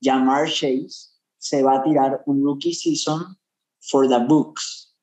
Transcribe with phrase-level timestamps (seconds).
[0.00, 3.36] Jamar Chase se va a tirar un rookie season
[3.80, 4.94] for the books.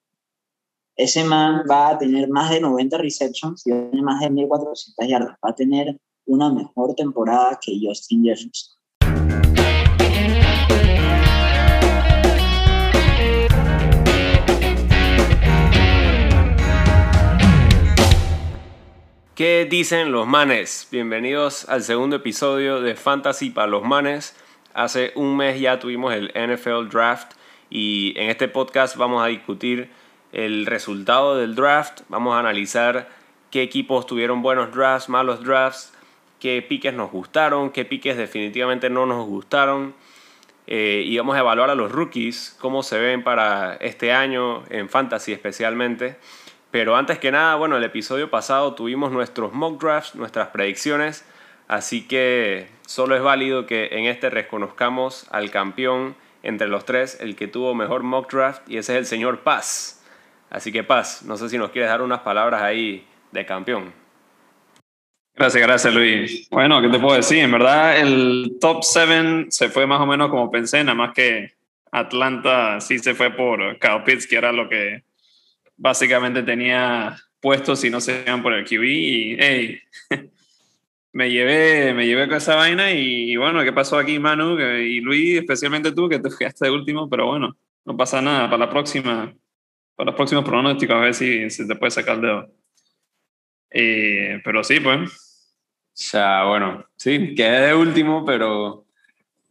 [0.96, 5.38] Ese man va a tener más de 90 receptions y tiene más de 1400 yardas.
[5.46, 8.73] Va a tener una mejor temporada que Justin Jefferson.
[19.36, 20.88] ¿Qué dicen los manes?
[20.89, 24.34] Bienvenidos al segundo episodio de Fantasy para los manes.
[24.76, 27.31] Hace un mes ya tuvimos el NFL Draft
[27.70, 29.90] y en este podcast vamos a discutir
[30.34, 33.08] el resultado del draft, vamos a analizar
[33.52, 35.94] qué equipos tuvieron buenos drafts, malos drafts,
[36.41, 39.94] qué piques nos gustaron, qué piques definitivamente no nos gustaron.
[40.68, 44.90] Eh, y vamos a evaluar a los rookies, cómo se ven para este año en
[44.90, 46.18] fantasy especialmente.
[46.71, 51.23] Pero antes que nada, bueno, el episodio pasado tuvimos nuestros mock drafts, nuestras predicciones,
[51.68, 57.36] así que solo es válido que en este reconozcamos al campeón entre los tres, el
[57.36, 60.04] que tuvo mejor mock draft, y ese es el señor Paz.
[60.49, 63.94] Así que Paz, no sé si nos quieres dar unas palabras ahí de campeón.
[65.34, 66.47] Gracias, gracias Luis.
[66.50, 67.40] Bueno, ¿qué te puedo decir?
[67.40, 71.56] En verdad el top 7 se fue más o menos como pensé, nada más que
[71.91, 75.03] Atlanta sí se fue por Kyle Pitts, que era lo que
[75.75, 79.81] básicamente tenía puestos si no se iban por el QB y hey,
[81.16, 85.38] me llevé, me llevé con esa vaina y, bueno, ¿qué pasó aquí Manu y Luis,
[85.38, 89.34] especialmente tú que te fuiste de último, pero bueno, no pasa nada, para la próxima,
[89.96, 92.52] para los próximos pronósticos a ver si, se te puede sacar el dedo.
[93.69, 95.09] Eh, pero sí, pues.
[95.09, 98.85] O sea, bueno, sí, quedé de último, pero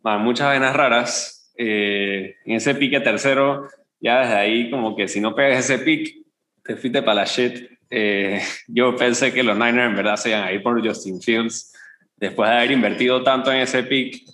[0.02, 1.50] muchas vainas raras.
[1.56, 3.68] Eh, en ese pique tercero
[4.00, 6.26] ya desde ahí como que si no pegas ese pick,
[6.62, 7.70] te fuiste para la shit.
[7.90, 11.72] Eh, yo pensé que los Niners en verdad se iban a ir por Justin Fields.
[12.16, 14.24] Después de haber invertido tanto en ese pick,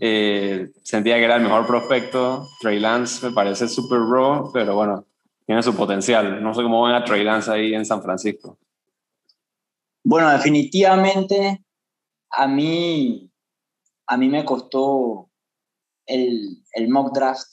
[0.00, 2.46] eh, sentía que era el mejor prospecto.
[2.60, 5.06] Trey Lance me parece super raw, pero bueno,
[5.46, 6.42] tiene su potencial.
[6.42, 8.58] No sé cómo van a Trey Lance ahí en San Francisco.
[10.04, 11.64] Bueno, definitivamente
[12.30, 13.30] a mí,
[14.06, 15.30] a mí me costó
[16.06, 17.46] el, el mock draft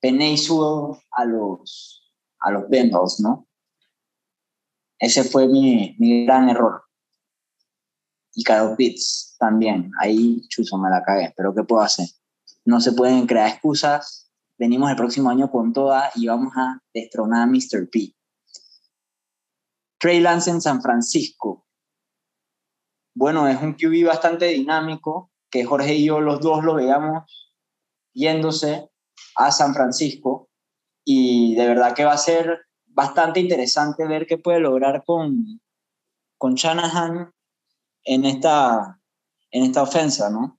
[0.00, 0.36] Penei
[1.12, 3.46] a los, a los Bengals, ¿no?
[5.00, 6.84] Ese fue mi, mi gran error.
[8.34, 9.90] Y Kyle Pitts también.
[9.98, 11.32] Ahí, chuzo, me la cagué.
[11.36, 12.06] Pero ¿qué puedo hacer?
[12.64, 14.30] No se pueden crear excusas.
[14.58, 17.88] Venimos el próximo año con toda y vamos a destronar a Mr.
[17.90, 18.14] P.
[19.98, 21.66] Trey Lance en San Francisco.
[23.14, 27.24] Bueno, es un QB bastante dinámico, que Jorge y yo los dos lo veamos
[28.12, 28.90] yéndose
[29.36, 30.48] a San Francisco
[31.04, 35.60] y de verdad que va a ser bastante interesante ver qué puede lograr con,
[36.36, 37.30] con Shanahan
[38.04, 38.98] en esta,
[39.50, 40.58] en esta ofensa, ¿no?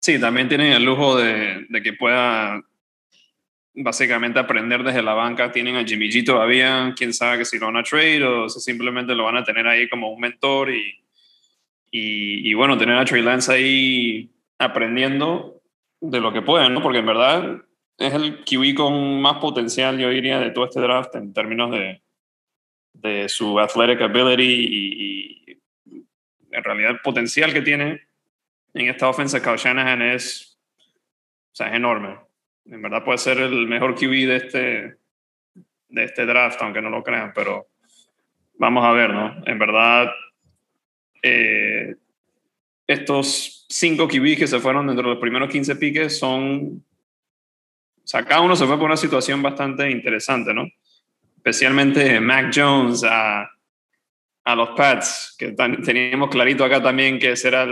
[0.00, 2.62] Sí, también tienen el lujo de, de que pueda
[3.74, 5.52] básicamente aprender desde la banca.
[5.52, 8.60] Tienen a Jimmy G todavía, quién sabe que si lo van a trade o si
[8.60, 10.94] simplemente lo van a tener ahí como un mentor y,
[11.90, 15.62] y, bueno, tener a Trey Lance ahí aprendiendo
[16.00, 16.82] de lo que pueden, ¿no?
[16.82, 17.62] Porque en verdad
[17.98, 22.02] es el kiwi con más potencial, yo diría, de todo este draft en términos de,
[22.92, 25.60] de su athletic ability y,
[26.50, 28.06] en realidad el potencial que tiene
[28.72, 30.58] en esta ofensa Kyle Shanahan es,
[31.52, 32.18] o sea, es enorme.
[32.64, 34.96] En verdad puede ser el mejor QB de este,
[35.88, 37.68] de este draft, aunque no lo crean, pero
[38.54, 39.42] vamos a ver, ¿no?
[39.46, 40.10] En verdad,
[41.22, 41.96] eh,
[42.86, 46.84] estos cinco QB que se fueron dentro de los primeros 15 piques son
[48.06, 50.68] o sea, cada uno se fue por una situación bastante interesante, ¿no?
[51.38, 53.50] Especialmente Mac Jones a,
[54.44, 57.66] a los Pats, que teníamos clarito acá también que ese era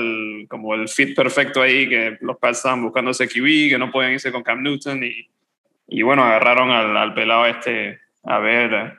[0.49, 4.15] como el fit perfecto ahí, que los Pats estaban buscando ese QB, que no pueden
[4.15, 5.31] irse con Cam Newton y,
[5.87, 8.99] y bueno, agarraron al, al pelado este a ver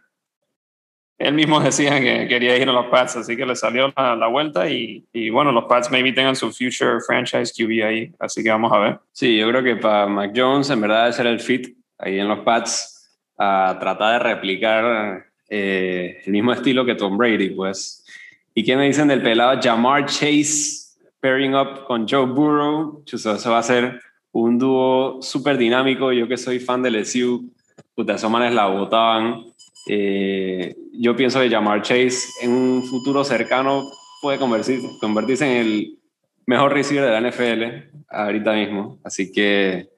[1.18, 4.28] él mismo decía que quería ir a los Pats, así que le salió la, la
[4.28, 8.50] vuelta y, y, bueno, los Pats maybe tengan su future franchise QB ahí, así que
[8.50, 9.00] vamos a ver.
[9.12, 12.28] Sí, yo creo que para Mac Jones en verdad ese era el fit ahí en
[12.28, 12.96] los Pats
[13.38, 18.06] a tratar de replicar eh, el mismo estilo que Tom Brady, pues.
[18.53, 23.03] ¿Y qué me dicen del pelado Jamar Chase pairing up con Joe Burrow?
[23.12, 24.02] Eso va a ser
[24.32, 26.12] un dúo súper dinámico.
[26.12, 27.52] Yo que soy fan de LSU,
[27.94, 29.44] puta, esos la botaban
[29.87, 33.90] eh, yo pienso que Jamar Chase en un futuro cercano
[34.22, 35.99] puede convertirse, convertirse en el
[36.46, 38.99] mejor receiver de la NFL ahorita mismo.
[39.03, 39.90] Así que,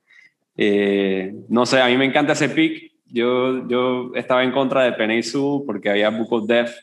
[0.56, 2.92] eh, no sé, a mí me encanta ese pick.
[3.06, 6.74] Yo, yo estaba en contra de Sue porque había of depth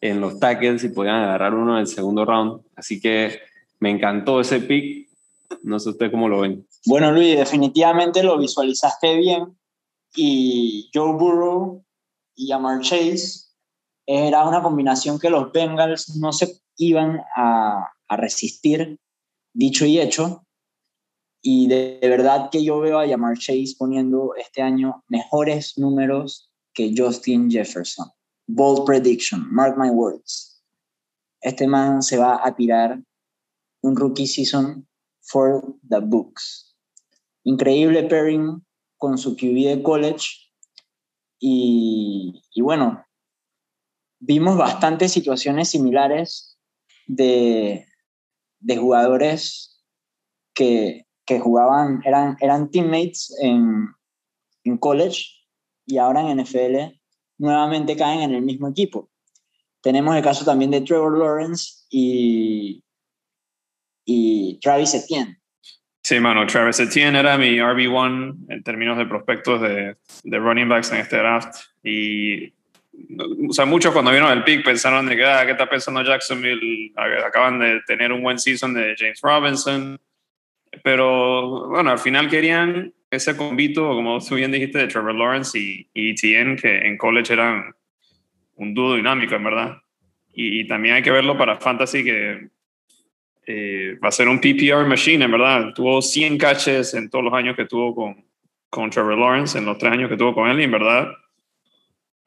[0.00, 2.62] en los tackles y podían agarrar uno en el segundo round.
[2.74, 3.40] Así que
[3.78, 5.08] me encantó ese pick.
[5.62, 6.66] No sé usted cómo lo ven.
[6.86, 9.56] Bueno, Luis, definitivamente lo visualizaste bien.
[10.16, 11.84] Y Joe Burrow
[12.38, 13.48] y Amar Chase
[14.06, 18.98] era una combinación que los Bengals no se iban a, resistir,
[19.52, 20.46] dicho y hecho.
[21.42, 26.94] Y de, verdad que yo veo a Yamar Chase poniendo este año mejores números que
[26.96, 28.08] Justin Jefferson.
[28.46, 30.62] Bold prediction, mark my words.
[31.42, 33.02] Este man se va a tirar
[33.82, 34.88] un rookie season
[35.20, 36.74] for the books.
[37.44, 38.64] Increíble pairing
[38.96, 40.47] con su QB de college.
[41.40, 43.04] Y, bueno,
[44.20, 46.58] vimos bastantes situaciones similares
[47.06, 47.86] de,
[48.60, 49.84] de jugadores
[50.54, 53.88] que, que jugaban, eran, eran teammates en,
[54.64, 55.26] en college
[55.86, 56.98] y ahora en NFL
[57.38, 59.08] nuevamente caen en el mismo equipo.
[59.80, 62.84] Tenemos el caso también de Trevor Lawrence y,
[64.04, 65.40] y Travis Etienne.
[66.08, 69.94] Sí, mano, Travis Etienne era mi RB1 en términos de prospectos de,
[70.24, 71.54] de running backs en este draft.
[71.84, 76.02] Y o sea, muchos cuando vieron el pick pensaron de que, ah, ¿qué está pensando
[76.02, 76.94] Jacksonville?
[76.96, 80.00] Acaban de tener un buen season de James Robinson.
[80.82, 85.90] Pero bueno, al final querían ese convito, como tú bien dijiste, de Trevor Lawrence y,
[85.92, 87.74] y Etienne, que en college eran
[88.54, 89.76] un dúo dinámico, en verdad.
[90.32, 92.48] Y, también hay que verlo para Fantasy, que
[93.50, 95.72] eh, va a ser un PPR machine, en verdad.
[95.74, 98.24] Tuvo 100 catches en todos los años que tuvo con,
[98.68, 101.08] con Trevor Lawrence, en los tres años que tuvo con él, y en verdad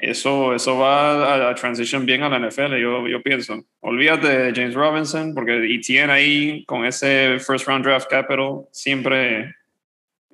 [0.02, 3.64] eso, eso va a, transition bien a la NFL, yo, yo pienso.
[3.82, 9.54] Olvídate de James Robinson, porque Etienne ahí, con ese first round draft capital, siempre,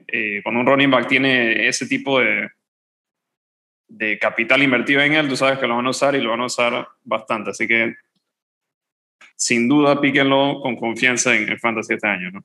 [0.08, 2.48] eh, cuando un running back tiene ese tipo de,
[3.90, 6.42] de capital invertido en él, tú sabes que lo van a usar y lo van
[6.42, 7.50] a usar bastante.
[7.50, 7.94] Así que,
[9.38, 12.44] sin duda, píquenlo con confianza en el Fantasy este año, ¿no?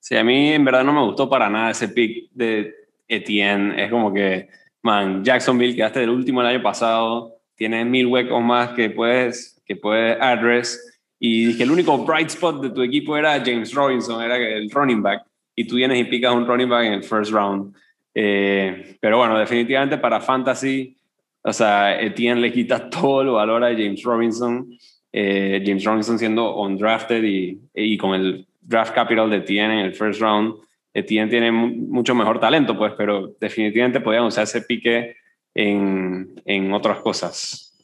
[0.00, 2.74] Sí, a mí en verdad no me gustó para nada ese pick de
[3.06, 3.82] Etienne.
[3.82, 4.48] Es como que
[4.82, 9.76] man, Jacksonville, quedaste del último el año pasado, tienes mil huecos más que puedes, que
[9.76, 11.00] puedes address.
[11.18, 15.02] Y dije, el único bright spot de tu equipo era James Robinson, era el running
[15.02, 15.22] back.
[15.54, 17.74] Y tú vienes y picas un running back en el first round.
[18.14, 20.96] Eh, pero bueno, definitivamente para fantasy,
[21.42, 24.66] o sea, Etienne le quita todo el valor a James Robinson.
[25.12, 29.94] Eh, James Robinson siendo undrafted y, y con el draft capital de Etienne en el
[29.94, 30.54] first round.
[30.92, 35.16] Etienne tiene mucho mejor talento, pues, pero definitivamente podían usar ese pique
[35.54, 37.76] en, en otras cosas.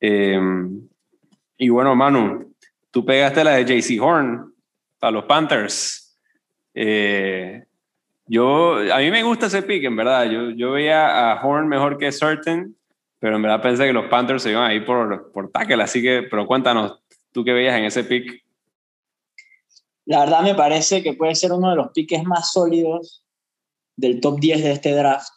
[0.00, 0.88] Em,
[1.56, 2.54] y bueno, Manu,
[2.90, 4.52] tú pegaste la de JC Horn
[4.98, 6.18] para los Panthers.
[6.74, 7.64] Eh,
[8.26, 10.30] yo, a mí me gusta ese pick, en verdad.
[10.30, 12.75] Yo, yo veía a Horn mejor que Certain,
[13.18, 15.82] pero en verdad pensé que los Panthers se iban a ir por, por tackle.
[15.82, 17.00] Así que, pero cuéntanos,
[17.32, 18.46] tú qué veías en ese pick
[20.06, 23.24] la verdad me parece que puede ser uno de los piques más sólidos
[23.96, 25.32] del top 10 de este draft.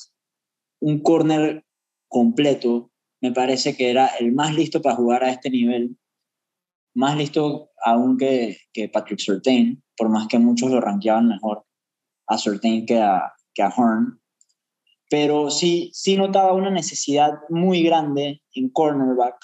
[0.79, 1.65] Un corner
[2.07, 5.97] completo, me parece que era el más listo para jugar a este nivel.
[6.95, 11.65] Más listo aún que, que Patrick Surtain, por más que muchos lo rankeaban mejor
[12.27, 14.18] a Surtain que a, que a Horn.
[15.09, 19.37] Pero sí, sí notaba una necesidad muy grande en cornerback.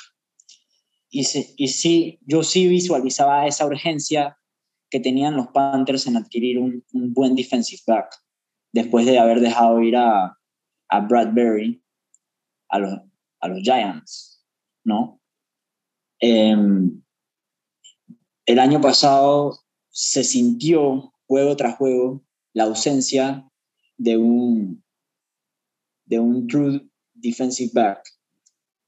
[1.09, 1.25] Y,
[1.57, 4.37] y sí, yo sí visualizaba esa urgencia
[4.89, 6.83] que tenían los Panthers en adquirir un,
[7.13, 8.15] buen defensive back
[8.71, 10.37] después de haber dejado ir a,
[10.89, 11.83] a Bradbury
[12.69, 12.99] a los,
[13.39, 14.45] a los Giants,
[14.83, 15.19] ¿no?
[16.19, 17.01] Em,
[18.45, 22.23] el año pasado se sintió juego tras juego
[22.53, 23.49] la ausencia
[23.97, 24.84] de un,
[26.05, 28.01] de un true defensive back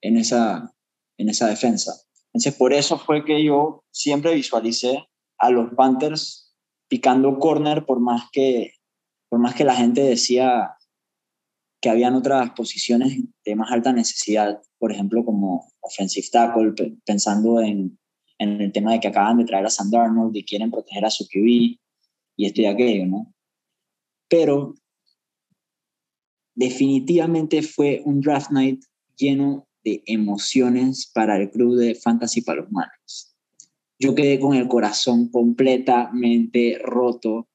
[0.02, 0.74] en esa,
[1.18, 1.94] en esa defensa.
[2.28, 5.08] Entonces, por eso fue que yo siempre visualicé
[5.40, 6.56] a los Panthers
[6.88, 8.74] picando corner por más que,
[9.30, 10.76] por más que la gente decía
[11.82, 16.74] que habían otras posiciones de más alta necesidad, por ejemplo, como offensive tackle,
[17.06, 18.00] pensando en,
[18.40, 21.10] en el tema de que acaban de traer a Sam Darnold y quieren proteger a
[21.10, 21.78] su QB
[22.38, 23.34] y esto y aquello, ¿no?
[24.30, 24.76] Pero
[26.58, 28.84] definitivamente fue un draft night
[29.16, 32.70] lleno de emociones para el club de Fantasy para los
[34.00, 37.48] yo quedé con el corazón completamente roto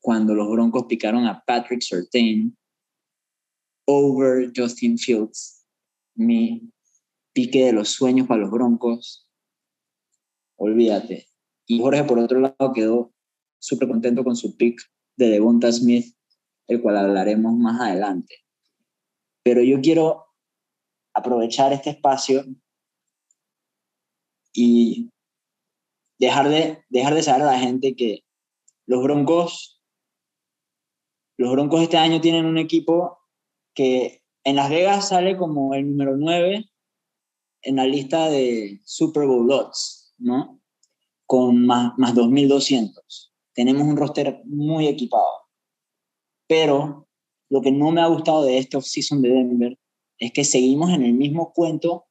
[0.00, 2.56] cuando los Broncos picaron a Patrick Surtain
[3.86, 5.66] over Justin Fields.
[6.14, 6.70] Mi
[7.34, 9.28] pique de los sueños para los Broncos.
[10.56, 11.26] Olvídate.
[11.66, 13.12] Y Jorge, por otro lado, quedó
[13.58, 14.80] súper contento con su pick
[15.16, 16.14] de Devonta Smith,
[16.70, 18.36] el cual hablaremos más adelante.
[19.42, 20.26] Pero yo quiero
[21.14, 22.44] aprovechar este espacio
[24.52, 25.10] y
[26.18, 28.24] dejar de, dejar de saber a la gente que
[28.86, 29.82] los Broncos,
[31.36, 33.18] los Broncos este año tienen un equipo
[33.74, 36.70] que en Las Vegas sale como el número 9
[37.62, 40.60] en la lista de Super Bowl lots, ¿no?
[41.26, 43.32] Con más, más 2.200.
[43.54, 45.39] Tenemos un roster muy equipado.
[46.50, 47.06] Pero
[47.48, 49.78] lo que no me ha gustado de este offseason de Denver
[50.18, 52.06] es que seguimos en el mismo cuento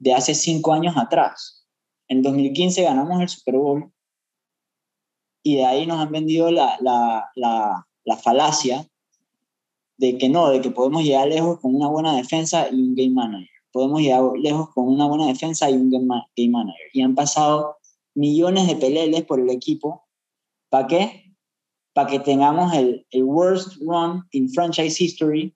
[0.00, 1.64] de hace cinco años atrás.
[2.08, 3.92] En 2015 ganamos el Super Bowl
[5.44, 8.84] y de ahí nos han vendido la, la, la, la falacia
[9.96, 13.10] de que no, de que podemos llegar lejos con una buena defensa y un game
[13.10, 13.48] manager.
[13.70, 16.86] Podemos llegar lejos con una buena defensa y un game manager.
[16.92, 17.76] Y han pasado
[18.16, 20.02] millones de peleles por el equipo.
[20.68, 21.27] ¿Para qué?
[21.98, 25.52] Para que tengamos el, worst run in franchise history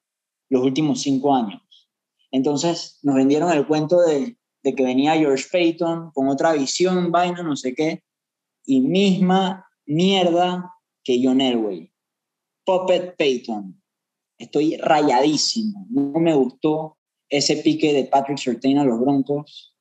[0.49, 1.63] los últimos cinco años.
[2.33, 7.55] Entonces nos vendieron el cuento de, que venía George Payton con otra visión, vaina, no
[7.55, 8.03] sé qué,
[8.67, 10.69] y misma mierda
[11.05, 11.93] que John Elway.
[12.67, 13.81] Puppet Payton.
[14.37, 15.87] Estoy rayadísimo.
[15.91, 19.77] No me gustó ese pique de Patrick Surtain a los Broncos.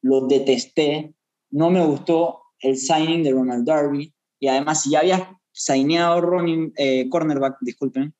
[0.00, 1.14] Lo detesté.
[1.50, 4.14] No me gustó el signing de Ronald Darby.
[4.38, 8.14] Y además, si ya había signeado running, eh, cornerback, disculpen,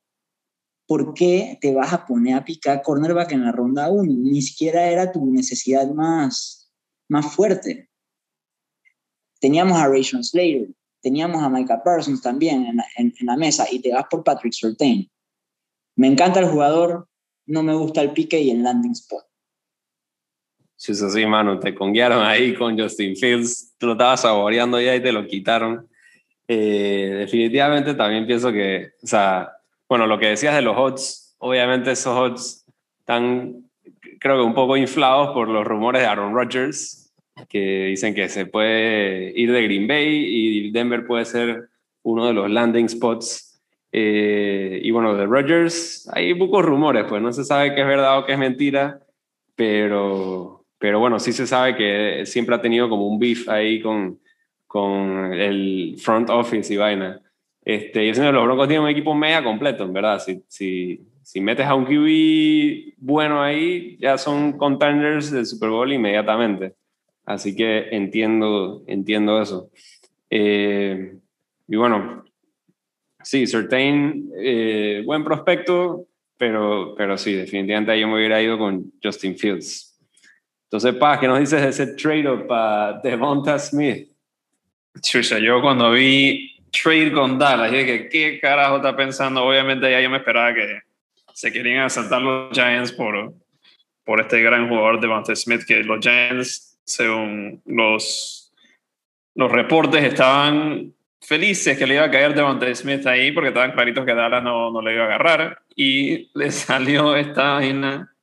[0.86, 4.12] ¿por qué te vas a poner a picar cornerback en la ronda 1?
[4.12, 6.70] Ni siquiera era tu necesidad más,
[7.08, 7.88] más fuerte.
[9.40, 10.68] Teníamos a Rayshon Slater,
[11.00, 14.24] teníamos a Micah Parsons también en la, en, en la mesa y te vas por
[14.24, 15.10] Patrick Surtain.
[15.96, 17.08] Me encanta el jugador,
[17.46, 19.24] no me gusta el pique y el landing spot.
[20.76, 24.96] Sí, eso sí, mano, te conguiaron ahí con Justin Fields, tú lo estabas saboreando ya
[24.96, 25.89] y te lo quitaron.
[26.52, 29.52] Eh, definitivamente también pienso que, o sea,
[29.88, 32.66] bueno, lo que decías de los odds, obviamente esos odds
[32.98, 33.70] están,
[34.18, 37.14] creo que un poco inflados por los rumores de Aaron Rodgers,
[37.48, 41.68] que dicen que se puede ir de Green Bay y Denver puede ser
[42.02, 43.62] uno de los landing spots.
[43.92, 48.18] Eh, y bueno, de Rodgers hay pocos rumores, pues no se sabe qué es verdad
[48.18, 48.98] o qué es mentira,
[49.54, 54.18] pero, pero bueno, sí se sabe que siempre ha tenido como un beef ahí con,
[54.70, 57.20] con el front office y vaina.
[57.64, 60.20] Este, yo siento que los Broncos tienen un equipo media completo, en verdad.
[60.20, 65.92] Si, si, si metes a un QB bueno ahí, ya son contenders del Super Bowl
[65.92, 66.76] inmediatamente.
[67.24, 69.70] Así que entiendo, entiendo eso.
[70.30, 71.16] Eh,
[71.66, 72.22] y bueno,
[73.24, 79.36] sí, Certain, eh, buen prospecto, pero, pero sí, definitivamente yo me hubiera ido con Justin
[79.36, 79.98] Fields.
[80.66, 84.10] Entonces, Paz, ¿qué nos dices de ese trade-up para Devonta Smith?
[84.98, 89.44] Chucha, yo cuando vi trade con Dallas, dije, ¿qué carajo está pensando?
[89.44, 90.80] Obviamente ya yo me esperaba que
[91.32, 93.32] se querían asaltar los Giants por,
[94.04, 98.52] por este gran jugador Devonta Smith, que los Giants, según los,
[99.34, 104.04] los reportes, estaban felices que le iba a caer Devonta Smith ahí porque estaban claritos
[104.04, 108.14] que Dallas no, no le iba a agarrar y le salió esta vaina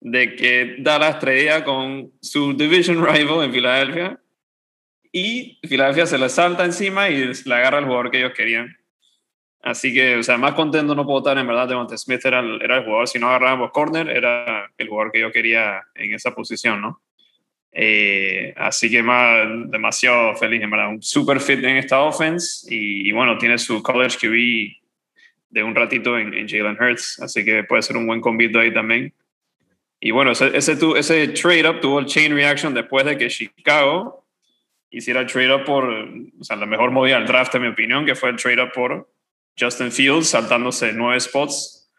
[0.00, 4.20] de que Dallas traía con su division rival en Filadelfia
[5.16, 8.76] y Filadelfia se le salta encima y le agarra el jugador que ellos querían.
[9.62, 12.60] Así que, o sea, más contento no puedo estar, en verdad, Devonta Smith era el,
[12.60, 16.34] era el jugador, si no agarrábamos corner, era el jugador que yo quería en esa
[16.34, 17.00] posición, ¿no?
[17.70, 23.08] Eh, así que más, demasiado feliz, en verdad, un super fit en esta offense y,
[23.08, 27.62] y bueno, tiene su college QB de un ratito en, en Jalen Hurts, así que
[27.62, 29.14] puede ser un buen convito ahí también.
[30.00, 34.23] Y bueno, ese, ese, ese trade-up tuvo el chain reaction después de que Chicago
[34.96, 38.14] hiciera el trade-up por, o sea, la mejor movida del draft, en mi opinión, que
[38.14, 39.10] fue el trade-up por
[39.58, 41.90] Justin Fields, saltándose nueve spots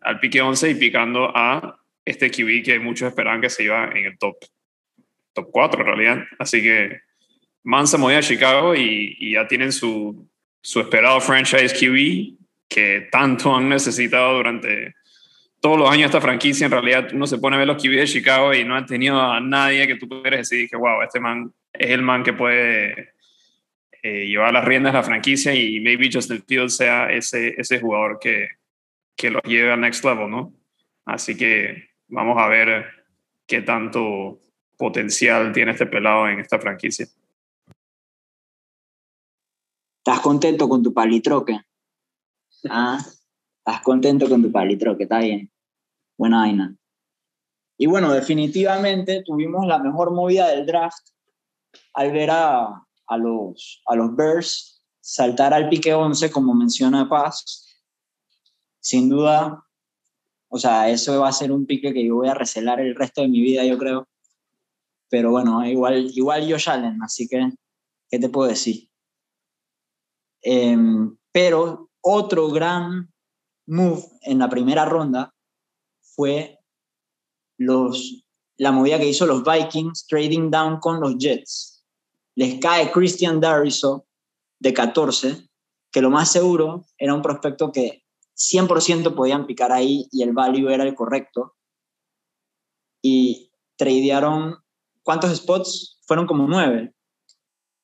[0.00, 4.06] al pique 11 y picando a este QB que muchos esperaban que se iba en
[4.06, 4.36] el top,
[5.34, 6.24] top 4 en realidad.
[6.38, 7.00] Así que
[7.64, 10.28] Mansa movía a Chicago y, y ya tienen su,
[10.60, 12.38] su esperado franchise QB
[12.68, 14.94] que tanto han necesitado durante
[15.60, 16.66] todos los años esta franquicia.
[16.66, 19.20] En realidad uno se pone a ver los QB de Chicago y no han tenido
[19.20, 23.14] a nadie que tú puedas decir que, wow, este man es el man que puede
[24.02, 28.18] eh, llevar las riendas de la franquicia y maybe Justin Fields sea ese, ese jugador
[28.20, 28.48] que,
[29.16, 30.54] que lo lleve al next level, ¿no?
[31.04, 32.86] Así que vamos a ver
[33.46, 34.40] qué tanto
[34.76, 37.06] potencial tiene este pelado en esta franquicia.
[39.98, 41.60] ¿Estás contento con tu palitroque?
[42.68, 42.98] Ah,
[43.68, 45.52] estás contento con tu palitroque, está bien.
[46.16, 46.74] Buena vaina.
[47.76, 51.10] Y bueno, definitivamente tuvimos la mejor movida del draft
[51.92, 57.66] al ver a, a los, a los Bears saltar al pique 11, como menciona Paz.
[58.80, 59.62] Sin duda,
[60.48, 63.20] o sea, eso va a ser un pique que yo voy a recelar el resto
[63.20, 64.08] de mi vida, yo creo.
[65.10, 67.50] Pero bueno, igual, igual Josh Allen, así que
[68.10, 68.88] ¿qué te puedo decir?
[70.40, 73.10] Em, pero otro gran
[73.68, 75.34] move en la primera ronda
[76.00, 76.58] fue
[77.58, 78.24] los,
[78.56, 81.84] la movida que hizo los Vikings trading down con los Jets.
[82.34, 84.06] Les cae Christian Darriso
[84.58, 85.48] de 14,
[85.92, 88.04] que lo más seguro era un prospecto que
[88.36, 91.56] 100% podían picar ahí y el value era el correcto.
[93.02, 94.56] Y tradearon,
[95.02, 96.00] ¿cuántos spots?
[96.06, 96.94] Fueron como nueve.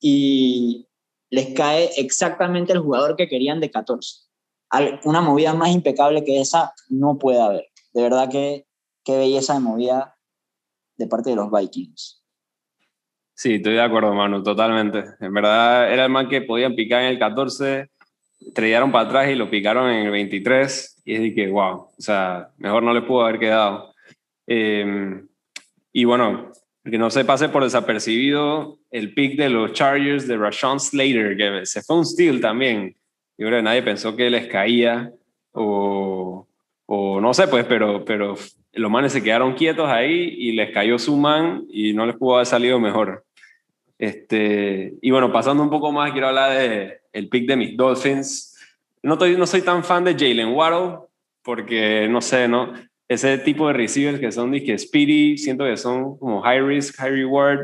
[0.01, 0.89] Y
[1.31, 4.24] les cae exactamente el jugador que querían de 14.
[5.05, 7.67] Una movida más impecable que esa no puede haber.
[7.93, 8.67] De verdad que
[9.05, 10.17] qué belleza de movida
[10.97, 12.23] de parte de los Vikings.
[13.35, 15.05] Sí, estoy de acuerdo, Manu, totalmente.
[15.21, 17.91] En verdad era el man que podían picar en el 14,
[18.47, 21.95] estrellaron para atrás y lo picaron en el 23 y es de que, wow, o
[21.99, 23.93] sea, mejor no le pudo haber quedado.
[24.47, 25.27] Em,
[25.93, 26.53] y bueno,
[26.85, 31.67] que no se pase por desapercibido el pick de los Chargers de Rashawn Slater, que
[31.67, 32.97] se fue un steal también.
[33.37, 35.13] Yo creo que nadie pensó que les caía
[35.53, 36.47] o,
[36.87, 38.37] o no sé, pues, pero, pero
[38.73, 42.35] los manes se quedaron quietos ahí y les cayó su man y no les pudo
[42.35, 43.25] haber salido mejor.
[43.99, 48.57] Este, y bueno, pasando un poco más, quiero hablar de el pick de mis Dolphins.
[49.03, 50.99] No, estoy, no soy tan fan de Jalen Waddle
[51.43, 52.73] porque, no sé, ¿no?
[53.09, 57.11] Ese tipo de receivers que son que speedy, siento que son como high risk, high
[57.11, 57.61] reward.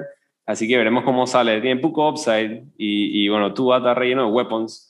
[0.46, 1.60] Así que veremos cómo sale.
[1.60, 4.89] Tiene poco upside y, y bueno, tú vas a estar relleno de weapons.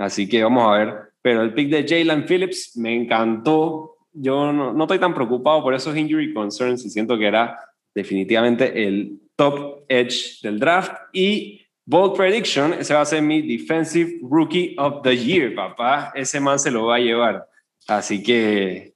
[0.00, 0.94] Así que vamos a ver.
[1.22, 5.96] Pero el pick de Jalen Phillips me encantó yo no, estoy tan preocupado por esos
[5.96, 7.58] injury concerns y siento que era
[7.94, 10.92] definitivamente el top edge del draft.
[11.12, 16.12] Y bold prediction, ese va a ser mi defensive rookie of the year, papá.
[16.14, 17.48] Ese man se lo va a llevar.
[17.86, 18.94] Así que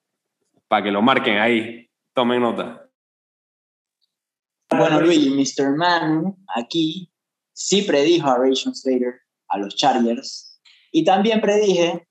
[0.68, 2.88] para que lo marquen ahí, tomen nota.
[4.70, 5.76] Bueno, Luigi, Mr.
[5.76, 7.08] Man aquí
[7.52, 10.53] sí predijo a Ration Slater a los Chargers
[10.94, 12.06] y también predije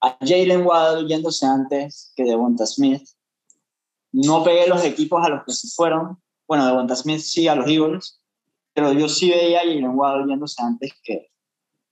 [0.00, 3.02] a Jalen Waddle yéndose antes que Devonta Smith.
[4.12, 6.22] No pegué los equipos a los que se fueron.
[6.46, 8.20] Bueno, Devonta Smith sí a los Eagles,
[8.72, 11.32] pero yo sí veía a Jalen Waddle yéndose antes que,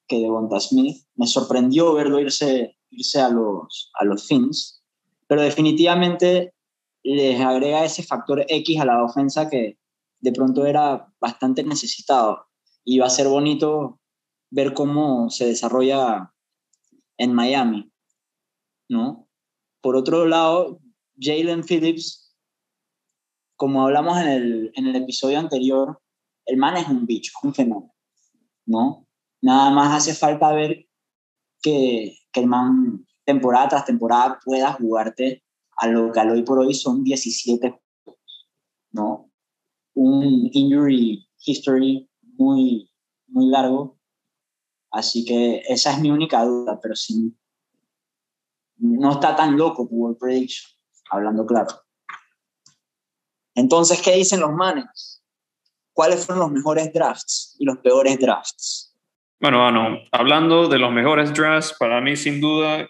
[0.06, 1.04] que Devonta Smith.
[1.16, 4.84] Me sorprendió verlo irse, irse a, los, a los Fins,
[5.26, 6.54] pero definitivamente
[7.02, 9.80] les agrega ese factor X a la ofensa que
[10.20, 12.46] de pronto era bastante necesitado.
[12.84, 13.98] Y va a ser bonito
[14.50, 16.32] ver cómo se desarrolla
[17.18, 17.90] en Miami.
[18.88, 19.28] ¿no?
[19.80, 20.80] Por otro lado,
[21.18, 22.36] Jalen Phillips,
[23.56, 26.00] como hablamos en el, en el episodio anterior,
[26.44, 27.94] el man es un bicho, un fenómeno,
[28.66, 29.06] ¿no?
[29.42, 30.86] Nada más hace falta ver
[31.60, 35.44] que, que el man temporada tras temporada pueda jugarte
[35.78, 37.80] a lo que hoy por hoy son 17
[38.92, 39.30] ¿no?
[39.94, 42.90] Un injury history muy,
[43.28, 43.95] muy largo.
[44.96, 47.38] Así que esa es mi única duda, pero sin,
[48.78, 50.72] no está tan loco World Prediction,
[51.10, 51.68] hablando claro.
[53.54, 55.22] Entonces, ¿qué dicen los manes?
[55.92, 58.96] ¿Cuáles fueron los mejores drafts y los peores drafts?
[59.38, 62.88] Bueno, bueno, hablando de los mejores drafts, para mí sin duda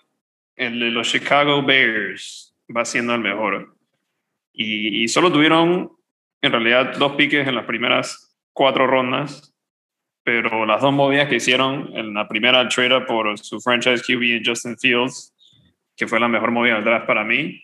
[0.55, 3.77] el de los Chicago Bears va siendo el mejor.
[4.53, 5.91] Y, y solo tuvieron
[6.41, 9.56] en realidad dos piques en las primeras cuatro rondas,
[10.27, 14.77] pero las dos movidas que hicieron en la primera trade por su franchise QB Justin
[14.77, 15.33] Fields
[15.97, 17.63] que fue la mejor movida del draft para mí.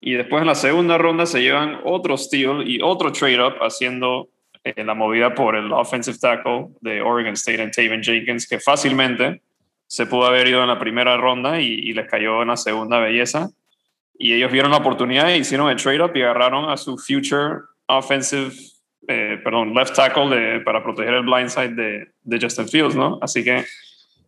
[0.00, 4.28] Y después en la segunda ronda se llevan otro steal y otro trade-up haciendo
[4.64, 9.42] eh, la movida por el offensive tackle de Oregon State en Taven Jenkins, que fácilmente
[9.86, 13.50] se pudo haber ido en la primera ronda y, les cayó en la segunda belleza.
[14.18, 18.52] Y ellos vieron la oportunidad e hicieron el trade-up y agarraron a su future offensive,
[19.08, 23.18] eh, perdón, left tackle para proteger el blindside de, de Justin Fields, ¿no?
[23.22, 23.64] Así que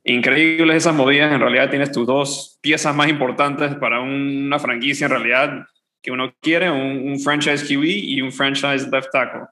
[0.04, 1.32] increíbles esas movidas.
[1.32, 5.66] En realidad tienes tus dos piezas más importantes para una franquicia en realidad
[6.02, 9.42] que uno quiere, un, franchise QB y un franchise left tackle.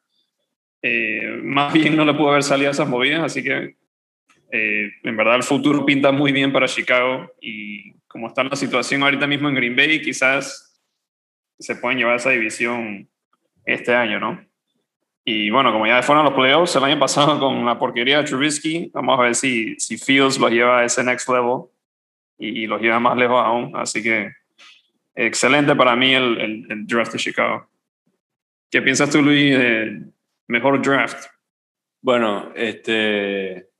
[0.82, 3.76] Eh, más bien no le pudo haber salido esas movidas, así que
[4.52, 9.02] eh, en verdad el futuro pinta muy bien para Chicago y como está la situación
[9.02, 10.80] ahorita mismo en Green Bay, quizás
[11.58, 13.08] se pueden llevar esa división
[13.64, 14.40] este año, ¿no?
[15.28, 18.92] Y bueno, como ya fueron los playoffs el año pasado con la porquería de Trubisky,
[18.94, 21.64] vamos a ver si, si Fields los lleva a ese next level
[22.38, 23.72] y, los lleva más lejos aún.
[23.74, 24.30] Así que
[25.16, 27.68] excelente para mí el, el, draft de Chicago.
[28.70, 30.00] ¿Qué piensas tú, Luis, de
[30.46, 31.26] mejor draft?
[32.00, 33.70] Bueno, este,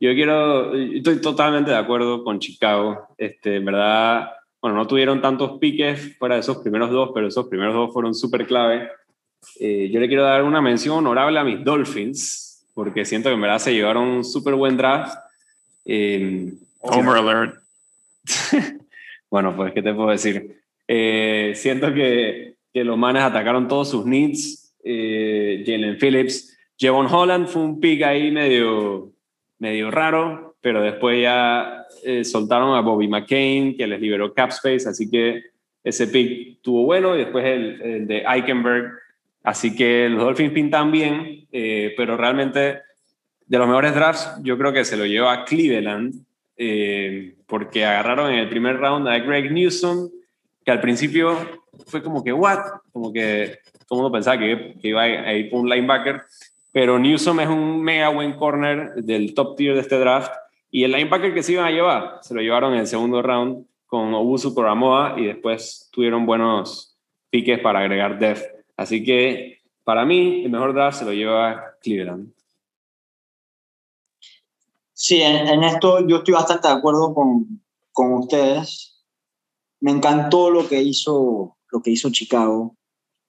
[0.00, 3.08] yo quiero, estoy totalmente de acuerdo con Chicago.
[3.18, 4.30] Este, en verdad,
[4.62, 8.46] bueno, no tuvieron tantos piques de esos primeros dos, pero esos primeros dos fueron súper
[8.46, 8.88] clave.
[9.60, 13.40] Eh, yo le quiero dar una mención honorable a mis Dolphins, porque siento que en
[13.40, 15.16] verdad se llevaron un súper buen draft.
[15.84, 17.56] Eh, Homer alert.
[19.30, 20.60] bueno, pues, ¿qué te puedo decir?
[20.88, 24.74] Eh, siento que, que, los manes atacaron todos sus needs.
[24.84, 26.56] Eh, Jalen Phillips.
[26.78, 29.12] Jevon Holland fue un pick ahí medio,
[29.58, 34.88] medio raro, pero después ya eh, soltaron a Bobby McCain, que les liberó cap space,
[34.88, 35.44] así que
[35.84, 38.92] ese pick tuvo bueno, y después el, el de Eichenberg.
[39.42, 42.80] Así que los Dolphins pintan bien, eh, pero realmente
[43.46, 46.14] de los mejores drafts yo creo que se lo llevó a Cleveland,
[46.56, 50.08] eh, porque agarraron en el primer round a Greg Newsom,
[50.64, 51.36] que al principio
[51.86, 52.60] fue como que, ¿what?
[52.92, 56.22] Como que todo el mundo pensaba que, iba a ir por un linebacker,
[56.70, 60.32] pero Newsom es un mega buen corner del top tier de este draft,
[60.70, 63.66] y el linebacker que se iban a llevar, se lo llevaron en el segundo round
[63.86, 66.96] con Obusu Coramoa, y después tuvieron buenos
[67.28, 68.61] piques para agregar depth.
[68.82, 72.32] Así que para mí el mejor draft se lo lleva Cleveland.
[74.92, 79.04] Sí, en, esto yo estoy bastante de acuerdo con, con ustedes.
[79.80, 82.76] Me encantó lo que hizo lo que hizo Chicago.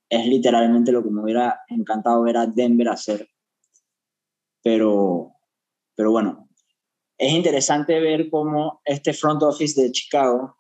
[0.10, 3.28] Es literalmente lo que me hubiera encantado ver a Denver hacer.
[4.62, 5.34] Pero,
[5.96, 6.50] pero bueno,
[7.18, 10.58] es interesante ver cómo este front office de Chicago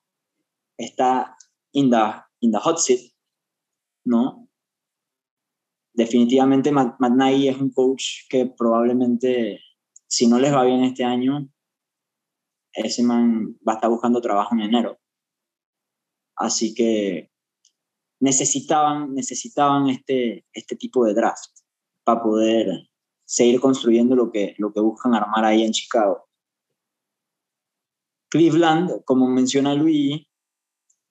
[0.77, 1.35] está
[1.73, 1.97] in the,
[2.39, 3.11] in the hot seat,
[4.05, 4.42] ¿no?
[5.93, 9.59] Definitivamente Matt, es un coach que probablemente
[10.07, 11.47] si no les va bien este año,
[12.73, 14.99] ese man va a estar buscando trabajo en enero.
[16.35, 17.31] Así que
[18.19, 21.51] necesitaban, necesitaban este, este tipo de draft
[22.03, 22.89] para poder
[23.25, 26.27] seguir construyendo lo que, lo que buscan armar ahí en Chicago.
[28.29, 30.25] Cleveland, como menciona Luis,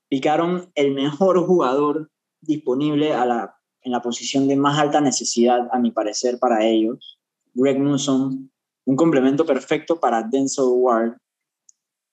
[0.09, 5.79] picaron el mejor jugador disponible a la, en la posición de más alta necesidad, a
[5.79, 7.19] mi parecer, para ellos.
[7.55, 8.49] Greg Newsom,
[8.85, 11.17] un complemento perfecto para Denzel Ward.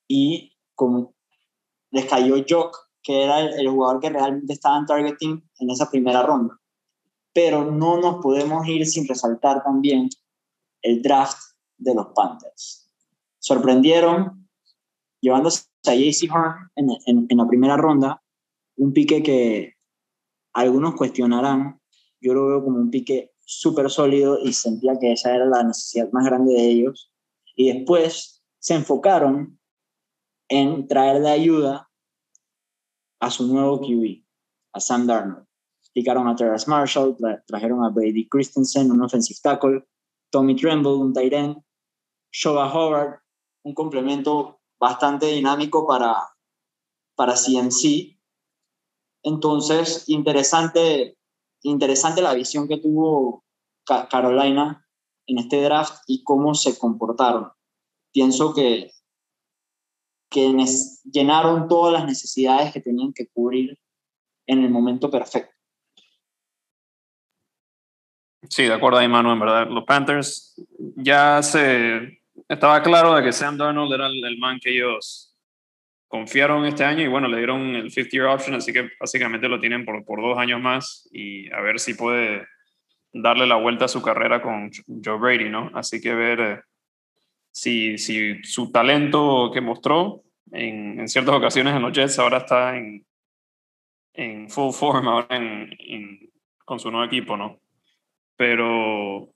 [0.08, 1.14] Y como
[1.92, 6.24] les cayó Jock, que era el, jugador que realmente estaba en targeting en esa primera
[6.24, 6.60] ronda.
[7.34, 10.10] Pero no nos podemos ir sin resaltar también
[10.82, 11.38] el draft
[11.78, 12.90] de los Panthers.
[13.38, 14.50] Sorprendieron
[15.22, 18.22] llevándose a JC Horn en la primera ronda,
[18.78, 19.79] un pique que
[20.60, 21.80] algunos cuestionarán,
[22.22, 26.12] yo lo veo como un pique súper sólido y sentía que esa era la necesidad
[26.12, 27.12] más grande de ellos.
[27.56, 29.60] Y después se enfocaron
[30.50, 31.90] en traer de ayuda
[33.20, 34.24] a su nuevo QB,
[34.74, 35.46] a Sam Darnold.
[35.94, 37.18] Picaron a Terrace Marshall,
[37.48, 39.84] trajeron a Brady Christensen, un offensive tackle,
[40.30, 41.58] Tommy Tremble, un tight end,
[42.32, 43.22] Shoba Howard,
[43.64, 46.16] un complemento bastante dinámico para,
[47.16, 48.19] para CMC.
[49.24, 51.18] Entonces, interesante
[51.64, 53.44] interesante la visión que tuvo
[54.10, 54.86] Carolina
[55.26, 57.52] en este draft y cómo se comportaron.
[58.12, 58.92] Pienso que,
[60.30, 60.54] que
[61.12, 63.78] llenaron todas las necesidades que tenían que cubrir
[64.48, 65.54] en el momento perfecto.
[68.50, 69.68] Sí, de acuerdo ahí, Manu, en verdad.
[69.70, 70.56] Los Panthers
[70.96, 72.20] ya se...
[72.48, 75.29] Estaba claro de que Sam Darnold era el, el man que ellos
[76.10, 79.60] confiaron este año y bueno, le dieron el 50 year option, así que básicamente lo
[79.60, 82.46] tienen por, por dos años más y a ver si puede
[83.14, 84.72] darle la vuelta a su carrera con
[85.04, 85.72] Joe Brady, ¿no?
[85.76, 86.60] Así que ver eh,
[87.52, 92.76] si, si su talento que mostró en, en, ciertas ocasiones en los Jets ahora está
[92.76, 93.06] en,
[94.14, 95.70] en full form ahora en,
[96.66, 97.60] con su nuevo equipo, ¿no?
[98.36, 99.30] Pero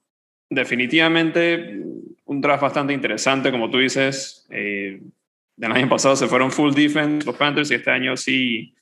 [0.50, 1.78] definitivamente
[2.24, 4.44] un draft bastante interesante, como tú dices.
[4.50, 5.00] Eh,
[5.56, 8.74] del año pasado se fueron full defense los Panthers y este año sí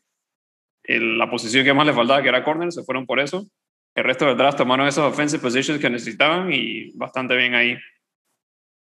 [0.85, 3.47] la posición que más le faltaba, que era corner, se fueron por eso.
[3.95, 7.77] El resto del draft tomaron esos offensive positions que necesitaban y bastante bien ahí.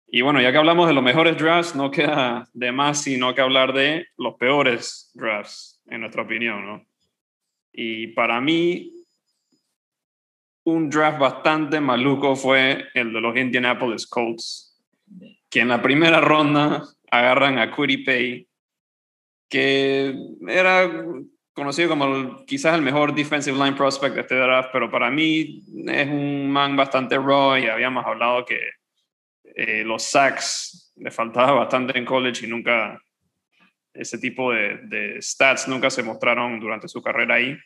[0.07, 3.41] Y bueno, ya que hablamos de los mejores drafts, no queda de más sino que
[3.41, 6.87] hablar de los peores drafts, en nuestra opinión, ¿no?
[7.73, 8.93] Y para mí,
[10.65, 14.81] un draft bastante maluco fue el de los Indianapolis Colts,
[15.51, 18.49] que en la primera ronda agarran a Pay,
[19.49, 20.15] que
[20.49, 20.91] era
[21.53, 26.09] conocido como quizás el mejor defensive line prospect de este draft, pero para mí es
[26.09, 28.59] un man bastante raw y habíamos hablado que
[29.55, 33.01] eh, los sacks le faltaba bastante en college y nunca
[33.93, 37.57] ese tipo de, de, stats nunca se mostraron durante su carrera ahí.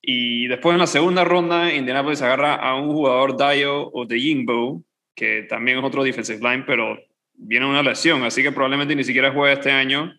[0.00, 4.82] Y después en la segunda ronda, Indianapolis agarra a un jugador Dio o de Yingbo,
[5.14, 6.98] que también es otro defensive line, pero
[7.42, 10.14] viene una lesión, así que probablemente ni siquiera juegue este año.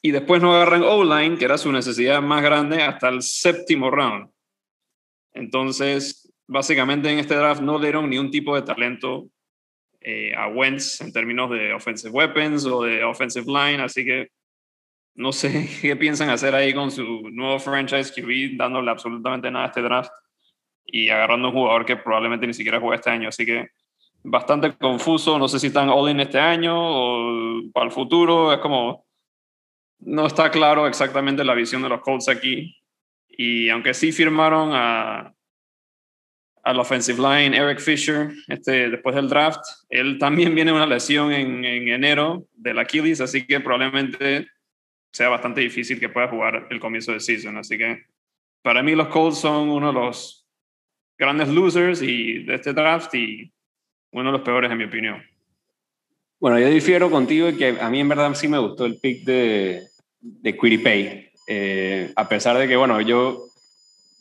[0.00, 4.30] Y después no agarran O-line, que era su necesidad más grande, hasta el séptimo round.
[5.32, 9.28] Entonces, básicamente en este draft no dieron ni un tipo de talento
[10.00, 14.28] eh, a Wentz en términos de offensive weapons o de offensive line, así que
[15.14, 19.68] no sé qué piensan hacer ahí con su nuevo franchise QB, dándole absolutamente nada a
[19.68, 20.10] este draft
[20.84, 23.68] y agarrando un jugador que probablemente ni siquiera juega este año, así que
[24.22, 28.58] bastante confuso, no sé si están all in este año o para el futuro, es
[28.60, 29.04] como
[30.00, 32.76] no está claro exactamente la visión de los Colts aquí.
[33.28, 35.32] Y aunque sí firmaron a,
[36.62, 41.64] al offensive line Eric Fisher este, después del draft, él también viene una lesión en,
[41.64, 44.48] en enero del Achilles, así que probablemente
[45.12, 47.56] sea bastante difícil que pueda jugar el comienzo de season.
[47.56, 48.06] Así que
[48.62, 50.46] para mí los Colts son uno de los
[51.18, 53.52] grandes losers y, de este draft y
[54.12, 55.22] uno de los peores en mi opinión.
[56.38, 59.24] Bueno, yo difiero contigo y que a mí en verdad sí me gustó el pick
[59.24, 59.86] de,
[60.20, 61.30] de Quiripay.
[61.46, 63.46] Eh, a pesar de que, bueno, yo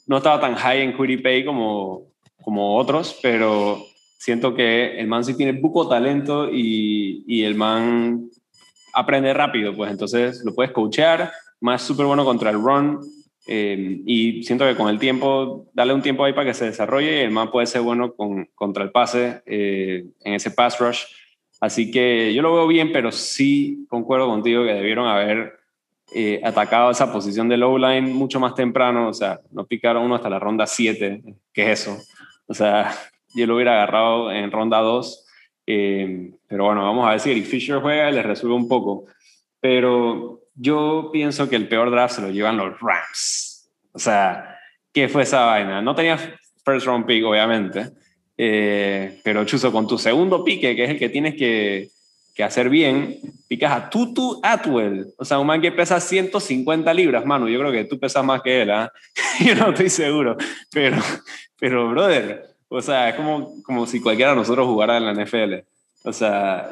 [0.08, 2.08] no estaba tan high en Quiripay como,
[2.42, 3.86] como otros, pero
[4.18, 8.30] siento que el man sí tiene poco talento y, y el man
[8.94, 13.00] aprende rápido, pues entonces lo puedes coachear, más súper bueno contra el run
[13.54, 17.18] eh, y siento que con el tiempo, darle un tiempo ahí para que se desarrolle
[17.18, 21.04] y el man puede ser bueno con, contra el pase eh, en ese pass rush.
[21.60, 25.60] Así que yo lo veo bien, pero sí concuerdo contigo que debieron haber
[26.16, 30.16] eh, atacado esa posición de low line mucho más temprano, o sea, no picaron uno
[30.16, 31.98] hasta la ronda 7, ¿qué es eso?
[32.48, 32.94] O sea,
[33.36, 35.26] yo lo hubiera agarrado en ronda 2,
[35.68, 39.08] eh, pero bueno, vamos a ver si Eric Fisher juega y le resuelve un poco.
[39.60, 43.70] Pero yo pienso que el peor draft se lo llevan los Rams.
[43.94, 44.60] O sea,
[44.94, 45.82] ¿qué fue esa vaina?
[45.82, 46.18] No tenía
[46.64, 47.90] first round pick, obviamente,
[48.38, 51.90] eh, pero Chuzo, con tu segundo pique, que es el que tienes que
[52.34, 57.26] que hacer bien, picas a Tutu Atwell, o sea, un man que pesa 150 libras,
[57.26, 58.92] mano, yo creo que tú pesas más que él, ¿ah?
[59.46, 60.38] yo no estoy seguro,
[60.72, 60.98] pero,
[61.60, 65.56] pero, brother, o sea, es como, como si cualquiera de nosotros jugara en la NFL,
[66.04, 66.70] o sea,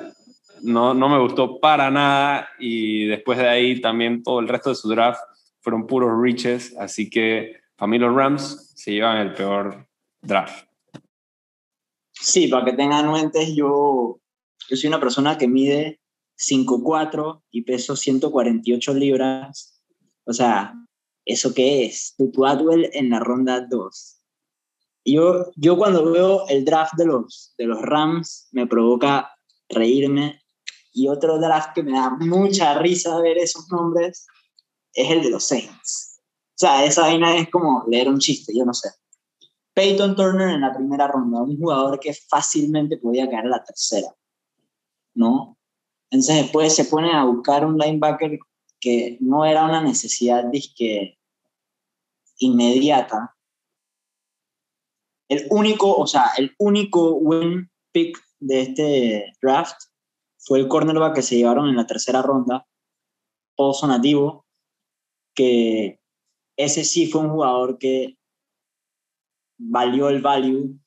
[0.61, 4.75] no, no me gustó para nada y después de ahí también todo el resto de
[4.75, 5.21] su draft
[5.61, 9.87] fueron puros reaches, así que para mí los Rams se llevan el peor
[10.21, 10.65] draft.
[12.11, 14.19] Sí, para que tengan nuentes, yo
[14.69, 15.99] yo soy una persona que mide
[16.37, 19.81] 5'4 y peso 148 libras.
[20.25, 20.75] O sea,
[21.25, 22.13] ¿eso qué es?
[22.15, 24.15] Tutu Atwell en la ronda 2.
[25.05, 29.31] Yo, yo cuando veo el draft de los, de los Rams me provoca
[29.69, 30.39] reírme.
[30.91, 34.25] Y otro draft que me da mucha risa ver esos nombres
[34.93, 36.21] es el de los Saints.
[36.21, 38.89] O sea, esa vaina es como leer un chiste, yo no sé.
[39.73, 44.13] Peyton Turner en la primera ronda, un jugador que fácilmente podía caer en la tercera.
[45.19, 45.57] ¿no?
[46.09, 48.39] Entonces después se pone a buscar un linebacker
[48.79, 51.19] que no era una necesidad disque
[52.37, 53.35] inmediata.
[55.27, 59.75] El único, o sea, el único win pick de este draft
[60.39, 62.65] fue el cornerback que se llevaron en la tercera ronda,
[63.55, 64.45] Oso Nativo,
[65.35, 66.01] que
[66.57, 68.17] ese sí fue un jugador que
[69.57, 70.79] valió el value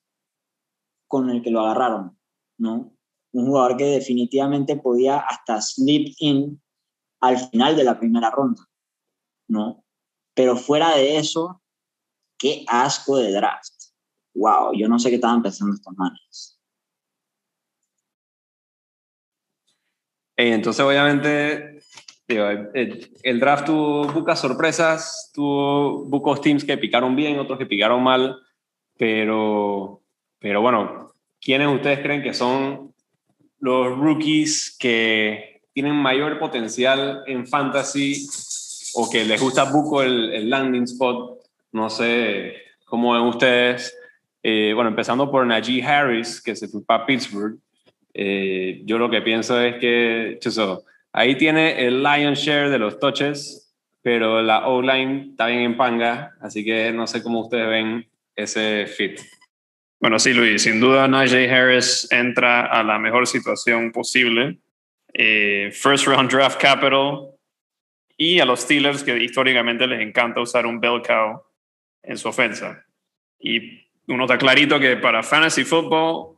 [1.06, 2.18] con el que lo agarraron,
[2.58, 2.92] ¿no?
[3.32, 6.62] un jugador que definitivamente podía hasta slip in
[7.20, 8.62] al final de la primera ronda,
[9.48, 9.84] ¿no?
[10.34, 11.62] Pero fuera de eso,
[12.38, 13.72] qué asco de draft.
[14.34, 16.60] Wow, yo no sé qué estaban pensando estos manes.
[20.50, 21.78] Entonces, obviamente,
[22.26, 28.38] el, draft tuvo pocas sorpresas, tuvo pocos teams que picaron bien, otros que picaron mal,
[28.96, 30.02] pero,
[30.38, 32.92] pero bueno, ¿quiénes ustedes creen que son
[33.60, 38.26] los rookies que tienen mayor potencial en fantasy
[38.94, 41.40] o que les gusta buco el, landing spot.
[41.72, 43.96] No sé cómo ven ustedes.
[44.42, 47.58] Eh, bueno, empezando por Najee Harris, que se fue para Pittsburgh.
[48.14, 52.98] Eh, yo lo que pienso es que, chuso, ahí tiene el lion share de los
[52.98, 58.06] touches, pero la O-line está bien en panga, así que no sé cómo ustedes ven
[58.34, 59.20] ese fit.
[60.00, 64.58] Bueno, sí, Luis, sin duda Najee Harris entra a la mejor situación posible.
[65.14, 67.28] Eh, first round draft capital
[68.16, 71.42] y a los Steelers que históricamente les encanta usar un bell cow
[72.02, 72.84] en su ofensa.
[73.38, 76.36] Y uno está clarito que para fantasy football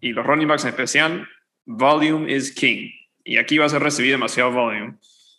[0.00, 1.28] y los running backs en especial,
[1.64, 2.90] volume is king.
[3.24, 4.94] Y aquí va a ser recibido demasiado volume.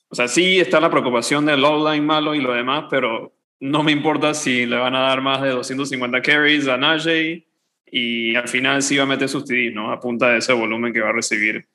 [0.09, 3.83] O sea, sí está la preocupación del low line malo y lo demás, pero no
[3.83, 7.47] me importa si le van a dar más de 250 carries a Najee
[7.85, 9.91] y al final sí va a meter sus TDs, ¿no?
[9.91, 11.67] A punta de ese volumen que va a recibir,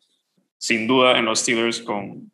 [0.59, 2.31] sin duda, en los Steelers con,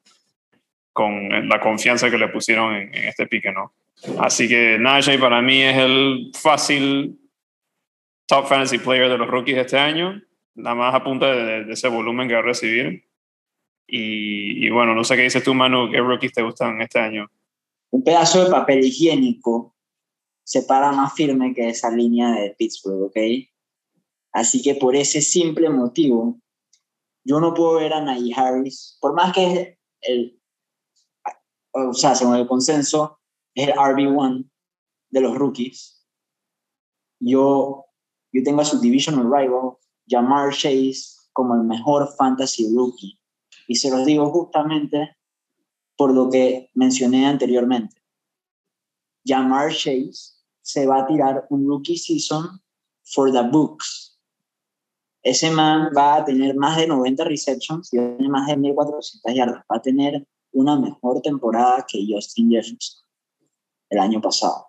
[0.93, 3.73] con la confianza que le pusieron en, este pique, ¿no?
[4.21, 7.19] Así que Najee para mí es el fácil
[8.27, 10.21] top fantasy player de los rookies este año,
[10.59, 13.05] nada más a punta de, ese volumen que va a recibir.
[13.87, 17.31] Y, y, bueno, no sé qué dices tú, Manu, qué rookies te gustan este año.
[17.91, 19.75] Un pedazo de papel higiénico
[20.45, 23.17] se para más firme que esa línea de Pittsburgh, ¿ok?
[24.33, 26.39] Así que por ese simple motivo,
[27.25, 30.41] yo no puedo ver a Najee Harris, por más que el,
[31.73, 33.21] o sea, según el consenso,
[33.55, 34.49] es el RB1
[35.11, 36.07] de los rookies.
[37.21, 37.85] Yo,
[38.33, 39.77] yo tengo a su divisional rival,
[40.09, 43.19] Jamar Chase, como el mejor fantasy rookie.
[43.67, 45.17] Y se los digo justamente
[45.97, 48.01] por lo que mencioné anteriormente.
[49.27, 52.61] Jamar Chase se va a tirar un rookie season
[53.05, 54.19] for the books.
[55.23, 58.57] Ese man va a tener más de 90 receptions y va a tener más de
[58.57, 59.65] 1400 yardas.
[59.71, 63.03] Va a tener una mejor temporada que Justin Jefferson
[63.91, 64.67] el año pasado.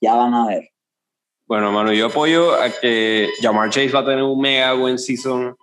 [0.00, 0.73] Ya van a ver.
[1.46, 5.56] Bueno, mano, yo apoyo a que Jamar Chase va a tener un mega buen season.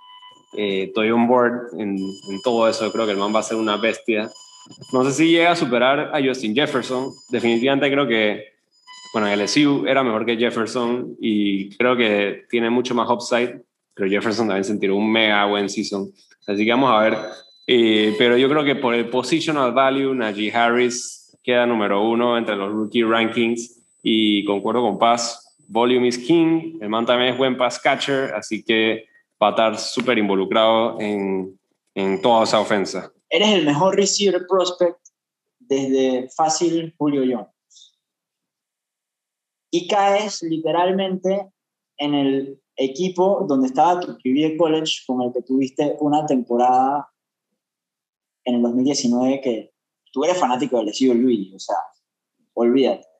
[0.53, 2.91] Eh, estoy on board en, en, todo eso.
[2.91, 4.29] creo que el man va a ser una bestia.
[4.93, 7.11] No sé si llega a superar a Justin Jefferson.
[7.29, 8.53] Definitivamente creo que,
[9.13, 13.61] bueno, el LSU era mejor que Jefferson y creo que tiene mucho más upside.
[13.93, 16.11] Pero Jefferson también se tiró un mega buen season.
[16.47, 17.17] Así que vamos a ver
[17.67, 22.55] eh, pero yo creo que por el positional value, Najee Harris queda número uno entre
[22.55, 27.57] los rookie rankings y concuerdo con Paz, volume is king, el man también es buen
[27.57, 29.05] pass catcher, así que
[29.41, 31.57] va a estar súper involucrado en,
[31.95, 33.11] en toda esa ofensa.
[33.29, 34.99] Eres el mejor receiver prospect
[35.59, 37.97] desde fácil Julio Jones.
[39.71, 41.49] Y caes literalmente
[41.97, 47.09] en el equipo donde estaba tu QB college con el que tuviste una temporada
[48.43, 49.73] en el 2019 que
[50.11, 51.77] tú eres fanático del LSU, Luis, o sea,
[52.53, 53.10] olvídate.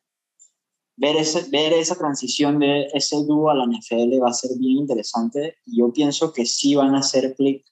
[1.02, 4.78] Ver, ese, ver esa transición de ese dúo a la NFL va a ser bien
[4.78, 7.66] interesante y yo pienso que sí van a hacer clic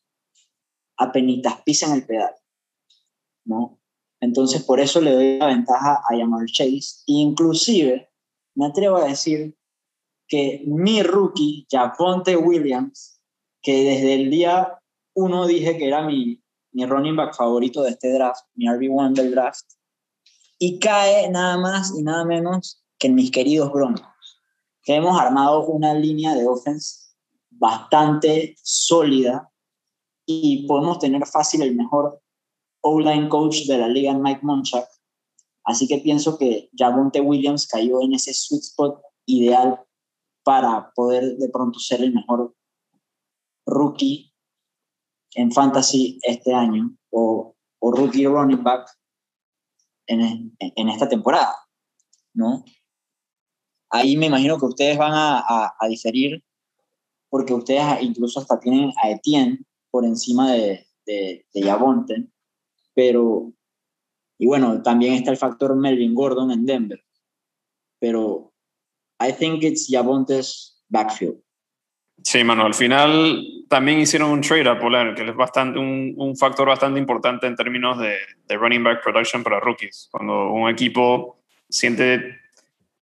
[1.14, 2.34] penitas pisan el pedal,
[3.46, 3.80] ¿no?
[4.20, 7.04] Entonces, por eso le doy la ventaja a Yamar Chase.
[7.06, 8.10] Inclusive,
[8.56, 9.56] me atrevo a decir
[10.28, 13.22] que mi rookie, Japonte Williams,
[13.62, 14.80] que desde el día
[15.14, 19.32] uno dije que era mi, mi running back favorito de este draft, mi RB1 del
[19.32, 19.66] draft,
[20.58, 24.06] y cae nada más y nada menos que en mis queridos Broncos,
[24.84, 27.10] que hemos armado una línea de offense
[27.50, 29.50] bastante sólida
[30.26, 32.22] y podemos tener fácil el mejor
[32.82, 34.88] O-line coach de la liga, Mike Monchak.
[35.66, 39.80] Así que pienso que Javonte Williams cayó en ese sweet spot ideal
[40.44, 42.56] para poder de pronto ser el mejor
[43.66, 44.34] rookie
[45.36, 48.90] en fantasy este año o, o rookie running back
[50.08, 51.56] en, en, esta temporada,
[52.34, 52.64] ¿no?
[53.90, 56.44] Ahí me imagino que ustedes van a, a, diferir
[57.30, 59.60] porque ustedes incluso hasta tienen a Etienne
[59.92, 62.28] por encima de, de, de Yavonte,
[62.94, 63.52] pero,
[64.38, 67.04] y bueno, también está el factor Melvin Gordon en Denver,
[68.00, 68.54] pero
[69.20, 71.42] I think it's Yavonte's backfield.
[72.24, 76.36] Sí, mano, al final también hicieron un trade a Polar, que es bastante, un, un,
[76.36, 80.10] factor bastante importante en términos de, de, running back production para rookies.
[80.12, 82.39] Cuando un equipo siente,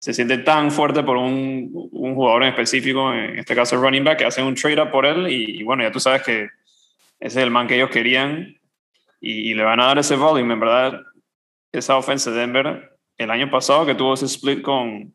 [0.05, 4.03] se siente tan fuerte por un, un jugador en específico, en este caso el running
[4.03, 6.43] back, que hacen un trade up por él y, bueno, ya tú sabes que
[7.19, 8.55] ese es el man que ellos querían
[9.19, 10.53] y, y le van a dar ese volume.
[10.53, 11.01] En verdad,
[11.71, 15.11] esa ofensa de Denver, el año pasado que tuvo ese split con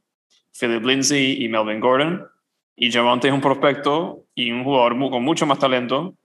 [0.59, 2.26] Philip Lindsay y Melvin Gordon,
[2.74, 6.16] y Javonte es un prospecto y un jugador con mucho más talento.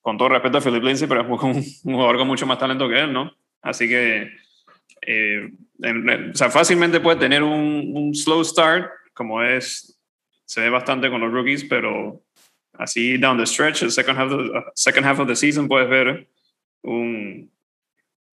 [0.00, 3.00] Con todo respeto a Philip Lindsay, pero es un, jugador con mucho más talento que
[3.00, 3.32] él, ¿no?
[3.60, 4.30] Así que,
[5.02, 10.00] eh, o sea, fácilmente puede tener un, un, slow start, como es,
[10.44, 12.22] se ve bastante con los rookies, pero
[12.74, 15.88] así down the stretch, el second half, of the, second half of the season, puedes
[15.88, 16.28] ver
[16.82, 17.50] un,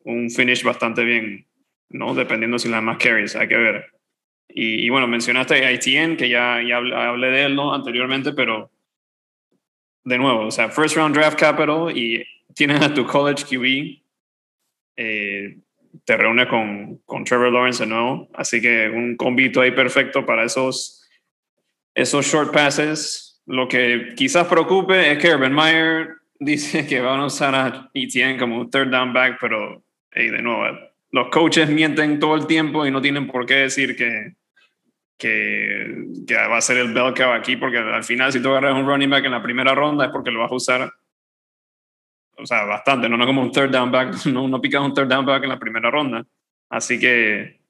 [0.06, 1.46] un finish bastante bien,
[1.90, 2.14] ¿no?
[2.14, 3.94] Dependiendo si las más carries, hay que ver.
[4.56, 7.74] Y, bueno, mencionaste a Etienne, que ya, ya hablé de él ¿no?
[7.74, 8.70] anteriormente, pero
[10.04, 14.04] de nuevo, o sea, first round draft capital y tienes a tu college QB,
[14.98, 15.58] eh,
[16.06, 20.44] te reúnes con, con Trevor Lawrence de nuevo, así que un convito ahí perfecto para
[20.44, 21.08] esos,
[21.94, 23.42] esos short passes.
[23.46, 28.38] Lo que quizás preocupe es que Urban Meyer dice que van a usar a Etienne
[28.38, 29.84] como third down back, pero
[30.16, 30.66] de nuevo,
[31.12, 34.36] los coaches mienten todo el tiempo y no tienen por qué decir que,
[35.18, 39.10] que, va a ser el bell aquí, porque al final si tú agarras un running
[39.10, 40.94] back en la primera ronda es porque lo vas a usar,
[42.38, 45.08] o sea, bastante, no, no como un third down back, no, no picas un third
[45.08, 46.26] down back en la primera ronda.
[46.70, 47.62] Así que,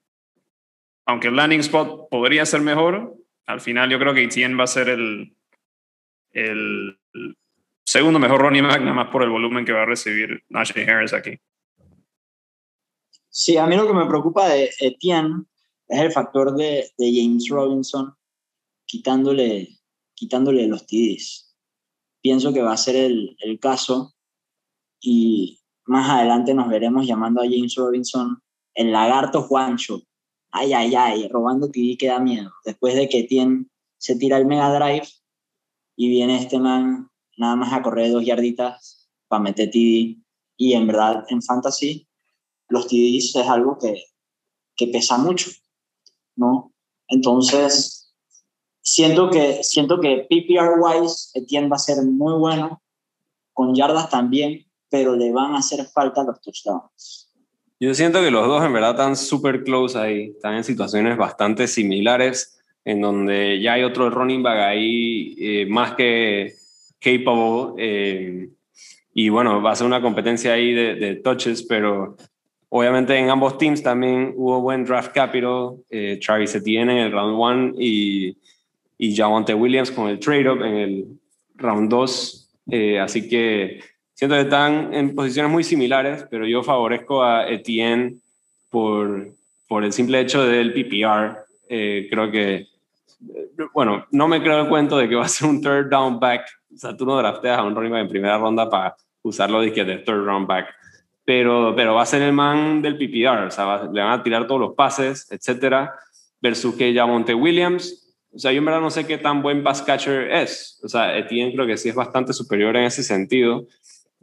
[1.06, 3.14] aunque el landing spot podría ser mejor,
[3.46, 5.36] al final yo creo que Etienne va a ser el,
[6.32, 6.98] el
[7.84, 11.12] segundo mejor running back, nada más por el volumen que va a recibir Najee Harris
[11.12, 11.38] aquí.
[13.28, 15.44] Sí, a mí lo que me preocupa de Etienne
[15.88, 18.14] es el factor de, de James Robinson
[18.86, 19.68] quitándole,
[20.14, 21.54] quitándole los TDs.
[22.22, 24.13] Pienso que va a ser el, el caso
[25.04, 28.42] y más adelante nos veremos llamando a James Robinson
[28.74, 30.00] el lagarto Juancho.
[30.50, 32.50] Ay, ay, ay, robando TD que da miedo.
[32.64, 33.66] Después de que Etienne
[33.98, 35.06] se tira el Mega Drive
[35.96, 40.22] y viene este man nada más a correr dos yarditas para meter TD.
[40.56, 42.08] Y en verdad, en fantasy,
[42.68, 44.02] los TDs es algo que,
[44.76, 45.50] que pesa mucho,
[46.34, 46.72] ¿no?
[47.08, 48.14] Entonces,
[48.80, 52.80] siento que, siento que PPR-wise, Etienne va a ser muy bueno,
[53.52, 54.64] con yardas también,
[54.94, 57.28] pero le van a hacer falta los touchdowns.
[57.80, 61.66] Yo siento que los dos en verdad están súper close ahí, están en situaciones bastante
[61.66, 66.54] similares, en donde ya hay otro running back ahí eh, más que
[67.00, 67.74] capable.
[67.78, 68.50] Eh,
[69.12, 72.16] y bueno, va a ser una competencia ahí de, de, touches, pero
[72.68, 75.74] obviamente en ambos teams también hubo buen draft capital.
[75.90, 78.38] Eh, Travis Etienne en el round one y,
[78.96, 79.20] y
[79.54, 81.06] Williams con el trade-up en el
[81.56, 82.50] round 2.
[82.70, 83.80] Eh, así que
[84.14, 88.16] siento que están en posiciones muy similares, pero yo favorezco a Etienne
[88.70, 89.28] por,
[89.68, 91.38] por el simple hecho del PPR.
[91.68, 92.68] creo que
[93.72, 96.46] bueno, no me creo el cuento de que va a ser un third down back.
[96.72, 99.70] O sea, tú no drafteas a un running back en primera ronda para usarlo de,
[99.70, 100.68] de third round back.
[101.24, 103.46] Pero, pero va a ser el man del PPR.
[103.46, 105.94] O sea, le van a tirar todos los pases, etcétera.
[106.40, 108.00] Versus que ya Monte Williams.
[108.32, 110.80] O sea, yo en verdad no sé qué tan buen pass catcher es.
[110.82, 113.66] O sea, Etienne creo que sí es bastante superior en ese sentido.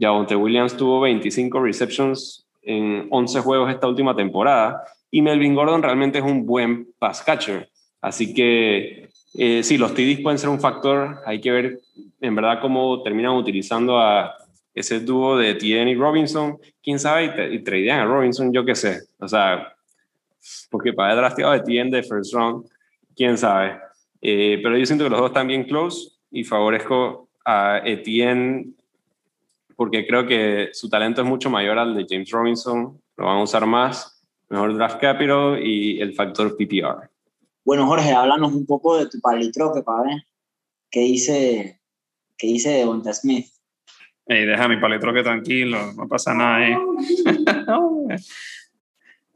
[0.02, 4.82] Ya Monte Williams tuvo 25 receptions en 11 juegos esta última temporada.
[5.12, 7.70] Y Melvin Gordon realmente es un buen pass catcher.
[8.02, 11.20] Así que eh, sí, los TDs pueden ser un factor.
[11.28, 11.80] Hay que ver
[12.20, 14.34] en verdad cómo terminan utilizando a
[14.74, 16.58] ese dúo de Tierney y Robinson.
[16.82, 19.02] Quién sabe, y, y tradean a Robinson, yo qué sé.
[19.20, 19.72] O sea,
[20.72, 22.66] porque para drafteado de Etienne de first round,
[23.16, 23.78] quién sabe.
[24.20, 28.74] Eh, pero yo siento que los dos están bien close y favorezco a Etienne
[29.82, 33.02] porque creo que su talento es mucho mayor al de James Robinson.
[33.18, 37.10] Lo van a usar más, mejor draft capital y el factor PPR.
[37.66, 40.24] Bueno, Jorge, háblanos un poco de tu palitroque, para ver
[40.92, 41.82] qué dice,
[42.38, 43.48] qué dice de Bonta Smith.
[44.28, 46.76] Hey, deja mi palitroque tranquilo, no pasa nada ahí.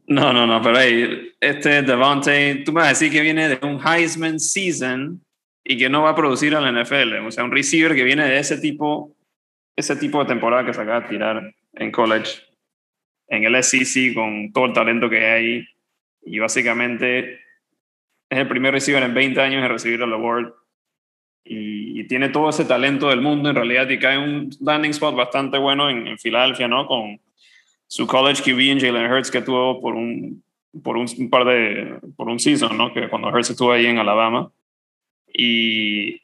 [0.06, 3.66] no, no, no, pero hey, este Devontae, tú me vas a decir que viene de
[3.66, 5.26] un Heisman season
[5.64, 8.38] y que no va a producir al NFL, o sea, un receiver que viene de
[8.38, 9.15] ese tipo,
[9.76, 12.42] ese tipo de temporada que se acaba de tirar en college,
[13.28, 15.68] en el SEC, con todo el talento que hay ahí,
[16.24, 17.40] y básicamente
[18.30, 20.54] es el primer receiver en 20 años en recibir el award
[21.44, 25.58] y, tiene todo ese talento del mundo en realidad y cae un landing spot bastante
[25.58, 26.86] bueno en, en Filadelfia, ¿no?
[26.86, 27.20] Con
[27.88, 30.44] su college QB en Jalen Hurts que tuvo por un,
[30.84, 32.94] por un, par de, por un season, ¿no?
[32.94, 34.52] Que cuando Hurts estuvo ahí en Alabama.
[35.34, 36.22] Y,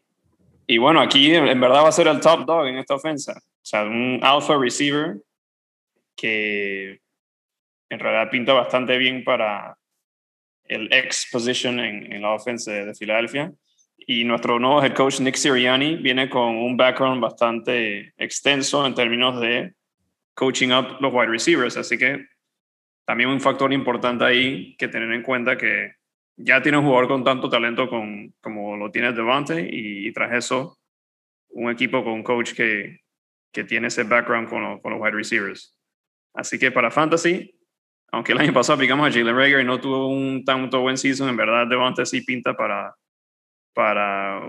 [0.72, 3.34] y bueno, aquí en verdad va a ser el top dog en esta ofensa.
[3.34, 5.17] O sea, un alpha receiver
[6.15, 6.99] que
[7.89, 9.76] en realidad pinta bastante bien para,
[10.72, 13.51] el ex position en, en la ofensa de, Filadelfia.
[13.97, 19.41] Y nuestro nuevo head coach, Nick Sirianni, viene con un background bastante extenso en términos
[19.41, 19.74] de
[20.34, 21.76] coaching up los wide receivers.
[21.76, 22.26] Así que
[23.05, 25.95] también un factor importante ahí que tener en cuenta que
[26.43, 30.33] ya tiene un jugador con tanto talento con, como lo tiene Devante y, y, tras
[30.33, 30.77] eso
[31.49, 33.01] un equipo con un coach que,
[33.51, 35.77] que tiene ese background con, con los wide receivers.
[36.33, 37.53] Así que para Fantasy,
[38.11, 41.29] aunque el año pasado aplicamos a Jalen Rager y no tuvo un tanto buen season,
[41.29, 42.95] en verdad Devonta sí pinta para,
[43.73, 44.41] para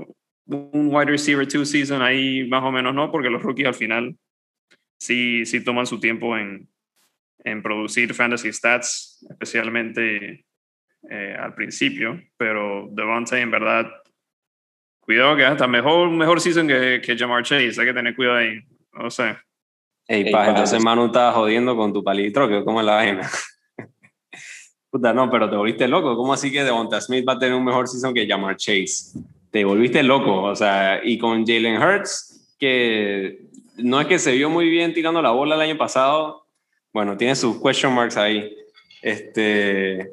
[0.46, 4.16] un wide receiver two season ahí más o menos no, porque los rookies al final
[4.98, 6.68] sí, sí toman su tiempo en,
[7.44, 10.44] en producir fantasy stats, especialmente
[11.10, 13.86] eh, al principio, pero Devonta en verdad,
[15.00, 18.60] cuidado que hasta mejor, mejor season que, que Jamar Chase, hay que tener cuidado ahí,
[18.92, 19.36] no sé.
[20.08, 23.30] Ey, pa, entonces Manu estaba jodiendo con tu palitro, que como es la vaina.
[24.90, 26.16] Puta, no, pero te volviste loco.
[26.16, 29.18] ¿Cómo así que Devonta Smith va a tener un mejor season que Jamar Chase?
[29.50, 30.42] Te volviste loco.
[30.42, 33.48] O sea, y con Jalen Hurts, que
[33.78, 36.46] no es que se vio muy bien tirando la bola el año pasado.
[36.92, 38.54] Bueno, tiene sus question marks ahí.
[39.00, 40.10] Este,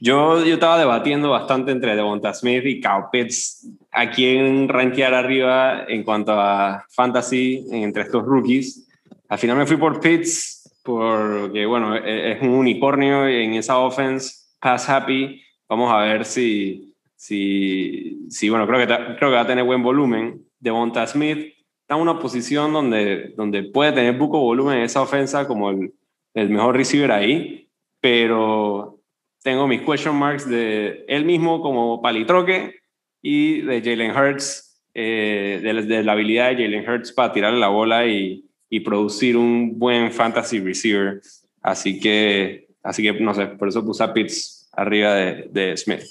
[0.00, 5.84] yo, yo estaba debatiendo bastante entre Devonta Smith y Kyle Pitts a quién rankear arriba
[5.88, 8.88] en cuanto a fantasy entre estos rookies.
[9.28, 14.34] Al final me fui por Pitts porque, bueno, e, es un unicornio en esa offense,
[14.60, 15.42] pass happy.
[15.68, 19.82] Vamos a ver si, si, si bueno, creo que, creo que va a tener buen
[19.82, 20.42] volumen.
[20.60, 25.46] Devonta Smith está en una posición donde, donde puede tener poco volumen en esa ofensa
[25.46, 25.92] como el,
[26.34, 27.68] el mejor receiver ahí,
[28.00, 28.97] pero
[29.42, 32.80] tengo mis question marks de él mismo como palitroque
[33.22, 38.06] y de Jalen Hurts, eh, de, la habilidad de Jalen Hurts para tirarle la bola
[38.06, 41.20] y, y, producir un buen fantasy receiver.
[41.62, 46.02] Así que, así que no sé, por eso puse a Pitts arriba de, de Smith.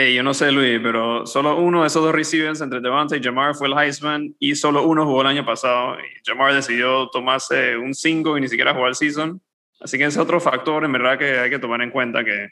[0.00, 3.20] Hey, yo no sé, Luis, pero solo uno de esos dos receivers entre Devante y
[3.20, 5.96] Jamar fue el Heisman y solo uno jugó el año pasado.
[5.98, 9.40] Y Jamar decidió tomarse un 5 y ni siquiera jugó el season.
[9.80, 12.48] Así que ese es otro factor, en verdad, que hay que tomar en cuenta, que,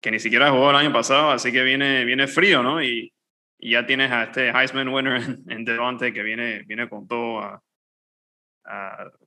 [0.00, 2.82] que ni siquiera jugó el año pasado, así que viene, viene frío, ¿no?
[2.82, 3.12] Y,
[3.58, 7.62] y ya tienes a este Heisman winner en, Devante que viene, viene con todo a,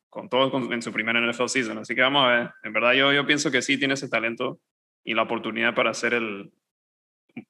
[0.10, 1.80] con todo en su primera NFL season.
[1.80, 2.52] Así que vamos a ver.
[2.64, 4.60] En verdad, yo, yo pienso que sí tiene ese talento
[5.04, 6.52] y la oportunidad para ser el,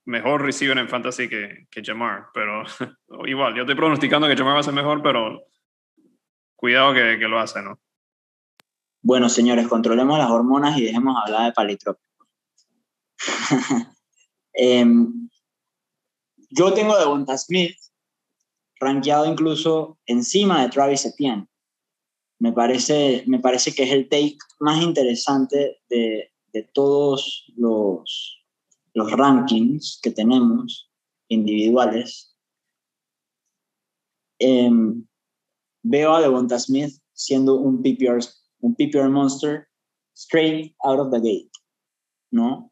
[0.06, 2.64] mejor receiver en fantasy que, que Jamar, pero
[3.28, 5.44] igual, yo estoy pronosticando que Jamar va a ser mejor, pero
[6.56, 7.80] cuidado que, que lo hace, ¿no?
[9.04, 12.28] Bueno, señores, controlemos las hormonas y dejemos hablar de palitrópico.
[14.56, 15.30] Em,
[16.52, 17.76] yo tengo de Bonta Smith
[18.80, 21.48] rankeado incluso encima de Travis Etienne.
[22.38, 28.46] Me parece, me parece que es el take más interesante de, de todos los,
[28.94, 30.92] los rankings que tenemos
[31.28, 32.36] individuales,
[34.40, 35.06] em,
[35.84, 38.20] veo a Devonta Smith siendo un PPR,
[38.64, 39.68] un PPR monster
[40.16, 41.52] straight out of the gate,
[42.32, 42.72] ¿no?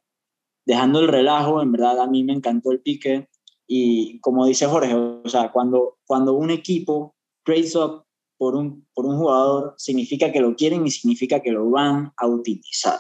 [0.65, 3.27] Dejando el relajo, en verdad a mí me encantó el pique
[3.67, 8.05] y como dice Jorge, o sea, cuando, cuando un equipo trades up
[8.37, 12.27] por un, por un jugador, significa que lo quieren y significa que lo van a
[12.27, 12.99] utilizar,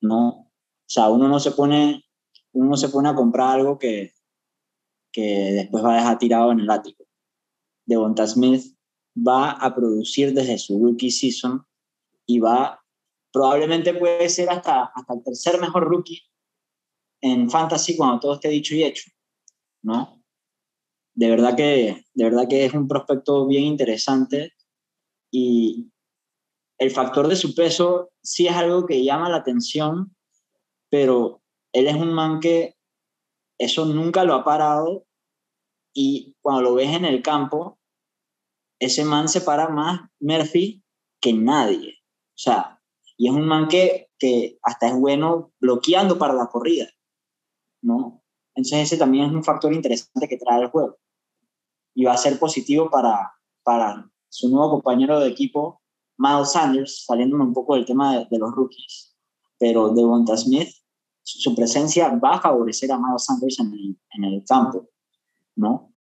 [0.00, 0.28] ¿no?
[0.28, 2.04] O sea, uno no se pone
[2.52, 4.14] uno se pone a comprar algo que,
[5.12, 7.04] que después va a dejar tirado en el ático.
[7.86, 8.76] Devonta Smith
[9.16, 11.67] va a producir desde su rookie season
[12.28, 12.84] y va,
[13.32, 16.20] probablemente puede ser hasta, hasta el tercer mejor rookie
[17.22, 19.10] en fantasy cuando todo esté dicho y hecho,
[19.82, 20.22] ¿no?
[21.14, 24.52] De verdad que, de verdad que es un prospecto bien interesante
[25.32, 25.90] y
[26.78, 30.14] el factor de su peso sí es algo que llama la atención,
[30.90, 32.76] pero él es un man que
[33.58, 35.06] eso nunca lo ha parado
[35.94, 37.78] y cuando lo ves en el campo,
[38.78, 40.84] ese man se para más Murphy
[41.20, 41.97] que nadie.
[42.38, 42.80] O sea,
[43.16, 46.86] y es un man que, que hasta es bueno bloqueando para la corrida,
[47.82, 48.22] ¿no?
[48.54, 50.98] Entonces ese también es un factor interesante que trae el juego.
[51.94, 53.32] Y va a ser positivo para,
[53.64, 55.82] para su nuevo compañero de equipo,
[56.16, 59.16] Miles Sanders, saliéndome un poco del tema de, de los rookies.
[59.58, 60.70] Pero Devonta Smith
[61.36, 64.88] su presencia va a favorecer a Miles Sanders en el, en el campo,
[65.56, 65.92] ¿no?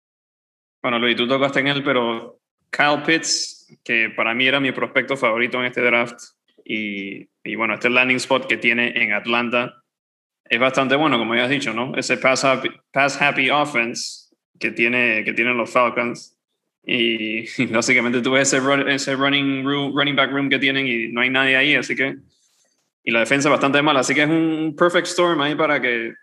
[0.82, 5.18] Bueno, Luis, tú tocaste en él, pero Kyle Pitts, que para mí era mi prospecto
[5.18, 6.20] favorito en este draft,
[6.64, 9.84] y, y bueno, este landing spot que tiene en Atlanta
[10.50, 11.96] es bastante bueno, como ya has dicho, ¿no?
[11.96, 16.38] Ese pass happy, pass happy offense que, tiene, que tienen los Falcons.
[16.86, 21.30] Y, básicamente tú ves ese, ese running, running back room que tienen y no hay
[21.30, 22.18] nadie ahí, así que
[23.08, 24.02] y la defensa bastante mala.
[24.02, 26.14] Así que es un perfect storm ahí para que,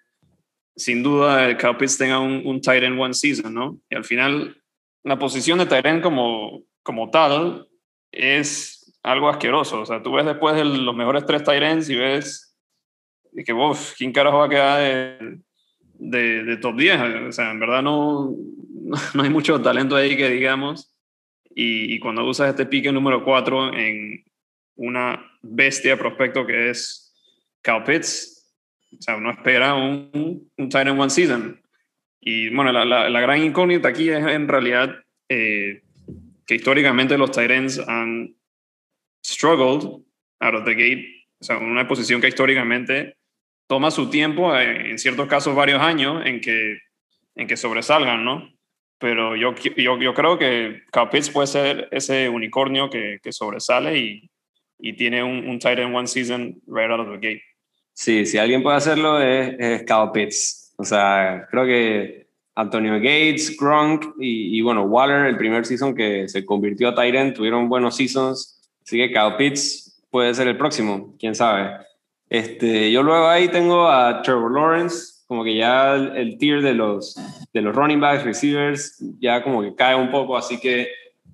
[0.77, 3.81] sin duda, el Cowpits tenga un, un tight end one season, ¿no?
[3.89, 4.63] Y al final,
[5.03, 7.68] la posición de tight end como, como tal
[8.12, 9.80] es algo asqueroso.
[9.80, 12.57] O sea, tú ves después de los mejores tres ends y ves
[13.32, 15.39] y que, uff, ¿quién carajo va a quedar de,
[15.95, 17.01] de, de, top 10?
[17.28, 18.32] O sea, en verdad no,
[19.14, 20.95] no hay mucho talento ahí que digamos.
[21.57, 24.24] Y, cuando usas este pique número 4 en,
[24.76, 27.14] una bestia prospecto que es
[27.62, 28.53] Cal Pitts.
[28.99, 31.61] O sea, uno espera un, un tight end one season.
[32.20, 34.97] Y bueno, la, la, gran incógnita aquí es en realidad
[35.28, 35.84] eh,
[36.47, 37.51] que históricamente los tight
[37.87, 38.35] han
[39.25, 40.03] struggled
[40.41, 41.07] out of the gate.
[41.41, 43.17] O sea, una posición que históricamente
[43.67, 46.79] toma su tiempo, eh, en ciertos casos varios años, en que,
[47.35, 48.51] en que sobresalgan, ¿no?
[48.99, 53.99] Pero yo, yo, yo creo que Cal Pitts puede ser ese unicornio que, que sobresale
[53.99, 54.31] y,
[54.79, 57.43] y tiene un, un one season right out of the gate.
[57.93, 60.75] Sí, si alguien puede hacerlo es, es Pitts.
[60.77, 62.24] O sea, creo que
[62.57, 67.35] Antonio Gates, Gronk y, y, bueno, Waller, el primer season que se convirtió a end,
[67.35, 68.61] tuvieron buenos seasons.
[68.85, 71.77] Así que Kyle Pitts puede ser el próximo, quién sabe.
[72.29, 77.17] Este, yo luego ahí tengo a Trevor Lawrence, como que ya el, tier de los,
[77.53, 80.89] de los running backs, receivers, ya como que cae un poco, así que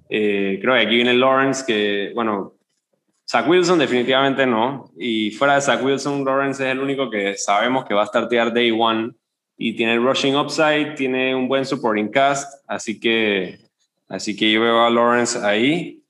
[0.09, 2.55] eh, creo que aquí viene Lawrence, que bueno,
[3.29, 4.91] Zach Wilson definitivamente no.
[4.99, 8.53] Y fuera de Zach Wilson, Lawrence es el único que sabemos que va a startear
[8.53, 9.13] day one
[9.63, 13.59] y tiene rushing upside, tiene un buen supporting cast, así que,
[14.09, 16.03] así que yo veo a Lawrence ahí.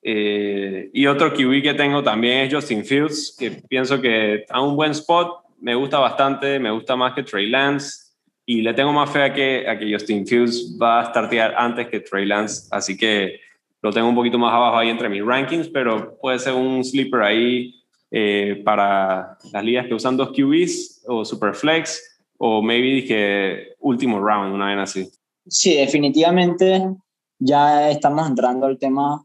[0.00, 4.76] Eh, y otro QB que tengo también es Justin Fields, que pienso que está un
[4.76, 8.12] buen spot, me gusta bastante, me gusta más que Trey Lance
[8.46, 11.88] y le tengo más fe a que, a que Justin Fields va a startear antes
[11.88, 13.40] que Trey Lance, así que
[13.82, 17.22] lo tengo un poquito más abajo ahí entre mis rankings, pero puede ser un sleeper
[17.22, 17.82] ahí
[18.12, 22.11] eh, para las ligas que usan dos QBs o Superflex
[22.44, 25.08] o maybe que último round, una vez así.
[25.46, 26.82] Sí, definitivamente
[27.38, 29.24] ya estamos entrando al tema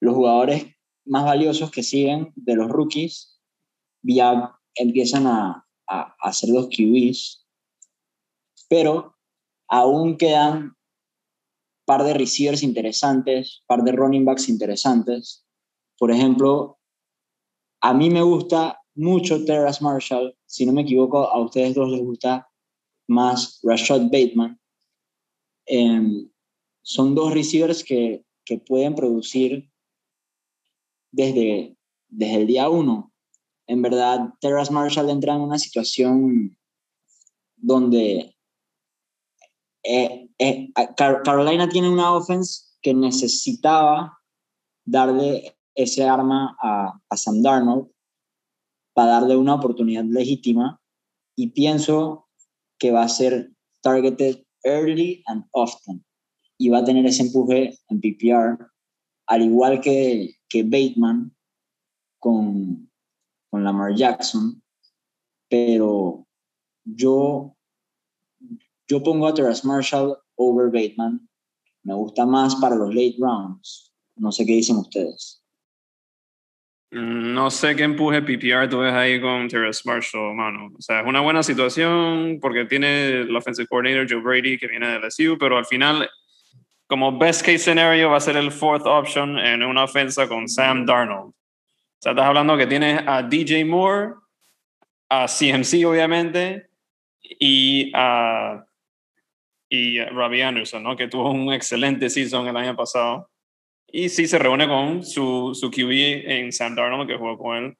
[0.00, 0.64] los jugadores
[1.04, 3.38] más valiosos que siguen de los rookies
[4.02, 7.46] ya empiezan a, a, hacer los QBs,
[8.70, 9.14] pero
[9.68, 10.76] aún quedan
[11.84, 15.44] par de receivers interesantes, par de running backs interesantes.
[15.98, 16.78] Por ejemplo,
[17.82, 20.36] a mí me gusta mucho Terrace Marshall.
[20.46, 22.48] Si no me equivoco, a ustedes dos les gusta
[23.06, 24.60] más Rashad Bateman.
[25.66, 26.28] Em,
[26.82, 29.70] son dos receivers que, que pueden producir
[31.12, 31.76] desde,
[32.08, 33.12] desde el día uno.
[33.66, 36.56] En verdad, Terrace Marshall entra en una situación
[37.56, 38.34] donde
[39.84, 44.18] eh, eh, Carolina tiene una offense que necesitaba
[44.84, 47.90] darle ese arma a, a Sam Darnold
[48.98, 50.82] para darle una oportunidad legítima
[51.36, 52.26] y pienso
[52.80, 56.04] que va a ser targeted early and often.
[56.58, 58.58] Y va a tener ese empuje en PPR,
[59.28, 61.32] al igual que, que Bateman
[62.18, 62.90] con,
[63.48, 64.60] con Lamar Jackson,
[65.48, 66.26] pero
[66.84, 67.56] yo,
[68.88, 71.28] yo pongo a Terrace Marshall over Bateman,
[71.84, 75.40] me gusta más para los late rounds, no sé qué dicen ustedes.
[76.90, 80.70] No sé qué empuje PPR tú ves ahí con Terrace Marshall, mano.
[80.76, 84.88] O sea, es una buena situación porque tiene el offensive coordinator Joe Brady que viene
[84.88, 86.08] de LSU, pero al final,
[86.86, 90.86] como best case scenario, va a ser el fourth option en una ofensa con Sam
[90.86, 91.28] Darnold.
[91.30, 94.14] O sea, estás hablando que tienes a DJ Moore,
[95.10, 96.70] a CMC, obviamente,
[97.20, 98.64] y a,
[99.68, 100.96] y a Robbie Anderson, ¿no?
[100.96, 103.28] Que tuvo un excelente season el año pasado.
[103.90, 107.76] Y sí se reúne con su, su QB en Sam Darnold, que jugó con él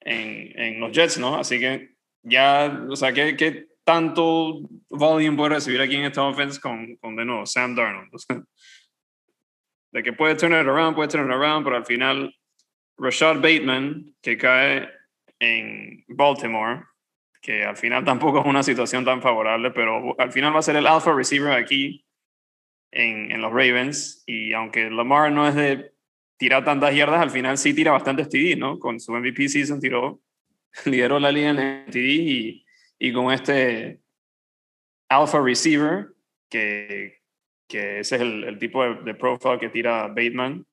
[0.00, 1.36] en, en los Jets, ¿no?
[1.36, 1.90] Así que
[2.22, 7.14] ya, o sea, ¿qué, qué tanto volume puede recibir aquí en esta offense con, con
[7.16, 8.10] de nuevo, Sam Darnold?
[9.92, 12.34] de que puede turn it around, puede turn it around, pero al final,
[12.96, 14.88] Rashad Bateman, que cae
[15.40, 16.84] en Baltimore,
[17.42, 20.76] que al final tampoco es una situación tan favorable, pero al final va a ser
[20.76, 22.04] el alpha receiver aquí
[22.92, 25.92] en, en, los Ravens y aunque Lamar no es de
[26.36, 28.78] tirar tantas yardas, al final sí tira bastante TD, ¿no?
[28.78, 30.20] Con su MVP season tiró,
[30.86, 32.64] lideró la liga en TD y,
[32.98, 34.00] y con este
[35.08, 36.08] alpha receiver,
[36.48, 37.18] que,
[37.68, 40.64] que ese es el, tipo de, de, profile que tira Bateman,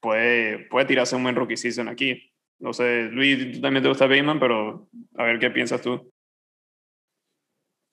[0.00, 2.32] puede, puede tirarse un buen rookie season aquí.
[2.58, 6.13] No sé, Luis, tú también te gusta Bateman, pero a ver qué piensas tú.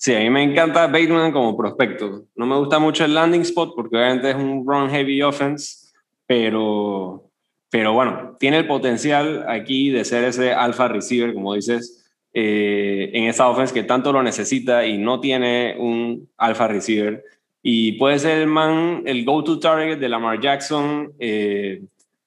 [0.02, 2.26] Sí, a mí me encanta Bateman como prospecto.
[2.36, 5.92] No me gusta mucho el landing spot porque obviamente es un run heavy offense,
[6.26, 7.30] pero,
[7.70, 13.26] pero bueno, tiene el potencial aquí de ser ese alpha receiver, como dices, eh, en
[13.26, 17.24] esa offense que tanto lo necesita y no tiene un alpha receiver.
[17.62, 21.14] Y puede ser el man, el go-to target de Lamar Jackson.
[21.20, 21.84] Eh,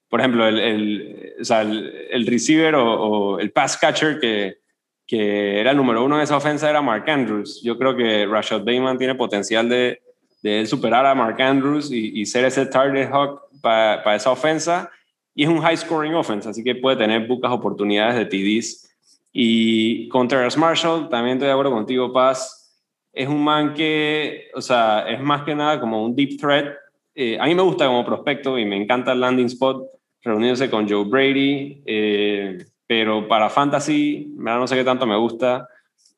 [0.08, 4.58] por ejemplo, el, el, o sea, el, el receiver o, o el pass catcher que
[5.06, 7.62] que era el número uno en esa ofensa, era Mark Andrews.
[7.62, 10.00] Yo creo que Rashad Bateman tiene potencial de,
[10.44, 14.90] de superar a Mark Andrews y, ser ese target hawk para esa ofensa.
[15.34, 18.90] Y es un high scoring offense, así que puede tener pocas oportunidades de TDs.
[19.32, 22.78] Y con Terrence Marshall, también estoy de acuerdo contigo, Paz.
[23.10, 26.74] Es un man que, o sea, es más que nada como un deep threat.
[27.14, 29.82] Eh, a mí me gusta como prospecto y me encanta el landing spot,
[30.22, 31.82] reuniéndose con Joe Brady.
[31.86, 35.68] Eh, pero para fantasy, no sé qué tanto me gusta.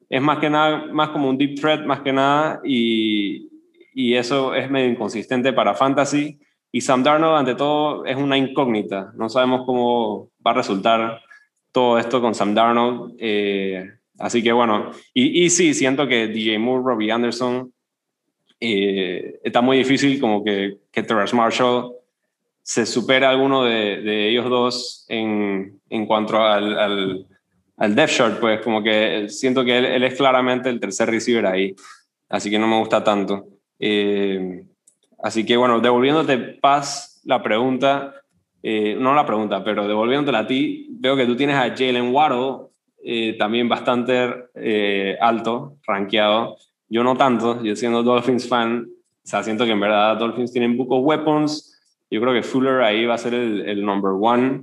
[0.08, 3.48] Es más que nada, más como un deep threat, más que nada, y,
[3.94, 6.38] y eso es medio inconsistente para fantasy.
[6.72, 9.12] Y Sam Darnold, ante todo, es una incógnita.
[9.16, 11.22] No sabemos cómo va a resultar
[11.72, 13.16] todo esto con Sam Darnold.
[13.18, 17.72] Eh, así que bueno, y, y, sí, siento que DJ Moore, Robbie Anderson,
[18.60, 21.95] eh, está muy difícil como que, que Terrence Marshall
[22.66, 27.26] se supera alguno de, ellos dos en, en cuanto al, al,
[27.76, 31.76] al, depth chart, pues como que siento que él, es claramente el tercer receiver ahí,
[32.28, 33.46] así que no me gusta tanto.
[33.78, 34.64] Eh,
[35.22, 38.14] así que bueno, devolviéndote paz la pregunta,
[38.64, 42.66] eh, no la pregunta, pero devolviéndote a ti, veo que tú tienes a Jalen Waddle
[43.04, 44.28] eh, también bastante
[45.20, 46.56] alto, rankeado.
[46.88, 50.76] Yo no tanto, yo siendo Dolphins fan, o sea, siento que en verdad Dolphins tienen
[50.76, 51.74] pocos weapons.
[52.10, 54.62] Yo creo que Fuller ahí va a ser el, el number one.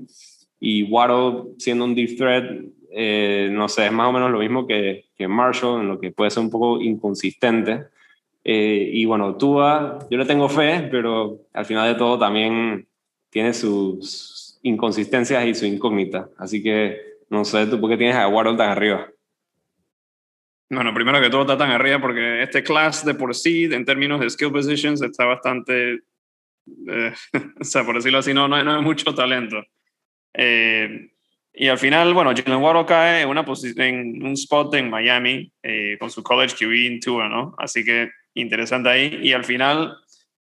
[0.60, 2.46] Y Waddle siendo un deep threat,
[2.92, 6.12] eh, no sé, es más o menos lo mismo que, que, Marshall, en lo que
[6.12, 7.86] puede ser un poco inconsistente.
[8.44, 12.88] Eh, y bueno, Tua, yo le tengo fe, pero al final de todo también
[13.30, 16.30] tiene sus inconsistencias y su incógnita.
[16.38, 19.10] Así que no sé, ¿tú por qué tienes a Waddle tan arriba?
[20.70, 24.20] Bueno, primero que todo está tan arriba porque este class de por sí, en términos
[24.20, 26.02] de skill positions, está bastante,
[26.90, 27.14] eh,
[27.60, 29.64] o sea, por decirlo así, no, no, no hay mucho talento.
[30.34, 31.10] Eh,
[31.56, 33.46] y al final, bueno, Jalen Waddle cae en, una
[33.78, 37.54] en un spot en Miami eh, con su college QB en tour, ¿no?
[37.60, 39.20] Así que interesante ahí.
[39.22, 39.96] Y al final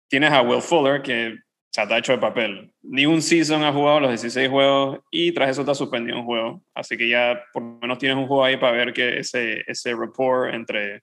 [0.08, 1.38] tienes a Will Fuller, que
[1.70, 2.72] se ha hecho de papel.
[2.82, 6.64] Ni un season ha jugado los 16 juegos y tras eso está suspendido un juego.
[6.74, 9.94] Así que ya por lo menos tienes un juego ahí para ver que ese, ese
[9.94, 11.02] rapport entre,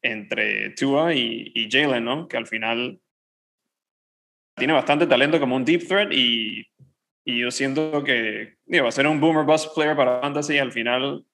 [0.00, 2.26] entre Tua y, y Jalen, ¿no?
[2.26, 2.98] Que al final
[4.56, 6.66] tiene bastante talento como un deep threat y,
[7.24, 10.58] y yo siento que digo, va a ser un boomer bust player para fantasy y
[10.58, 11.24] al final,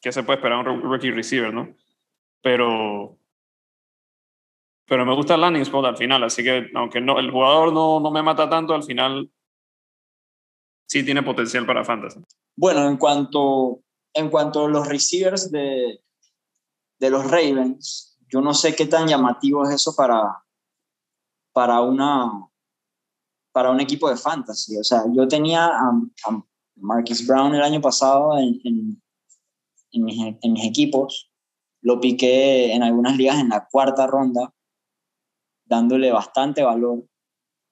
[0.00, 1.74] ¿qué se puede esperar un rookie receiver, no?
[2.42, 3.18] Pero
[4.88, 8.00] pero me gusta el landing spot al final, así que aunque no, el jugador no,
[8.00, 9.30] no me mata tanto, al final
[10.88, 12.20] sí tiene potencial para fantasy.
[12.56, 13.82] Bueno, en cuanto,
[14.14, 16.00] en cuanto a los receivers de,
[16.98, 20.42] de los Ravens, yo no sé qué tan llamativo es eso para,
[21.52, 22.47] para, una,
[23.52, 24.76] para un equipo de fantasy.
[24.78, 25.90] O sea, yo tenía a,
[26.26, 26.44] a
[26.76, 29.00] Marquis Brown el año pasado en,
[29.92, 31.30] mis, en mis equipos.
[31.80, 34.52] Lo piqué en algunas ligas en la cuarta ronda
[35.64, 37.06] dándole bastante valor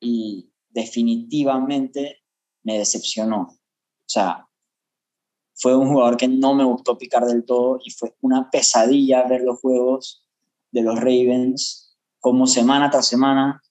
[0.01, 2.23] y definitivamente
[2.63, 3.43] me decepcionó.
[3.43, 4.47] O sea,
[5.55, 9.43] fue un jugador que no me gustó picar del todo y fue una pesadilla ver
[9.43, 10.29] los juegos
[10.71, 13.63] de los Ravens como semana tras semana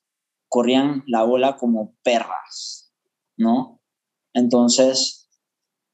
[0.55, 2.89] corrían la bola como perras,
[3.35, 3.81] ¿no?
[4.33, 5.29] Entonces,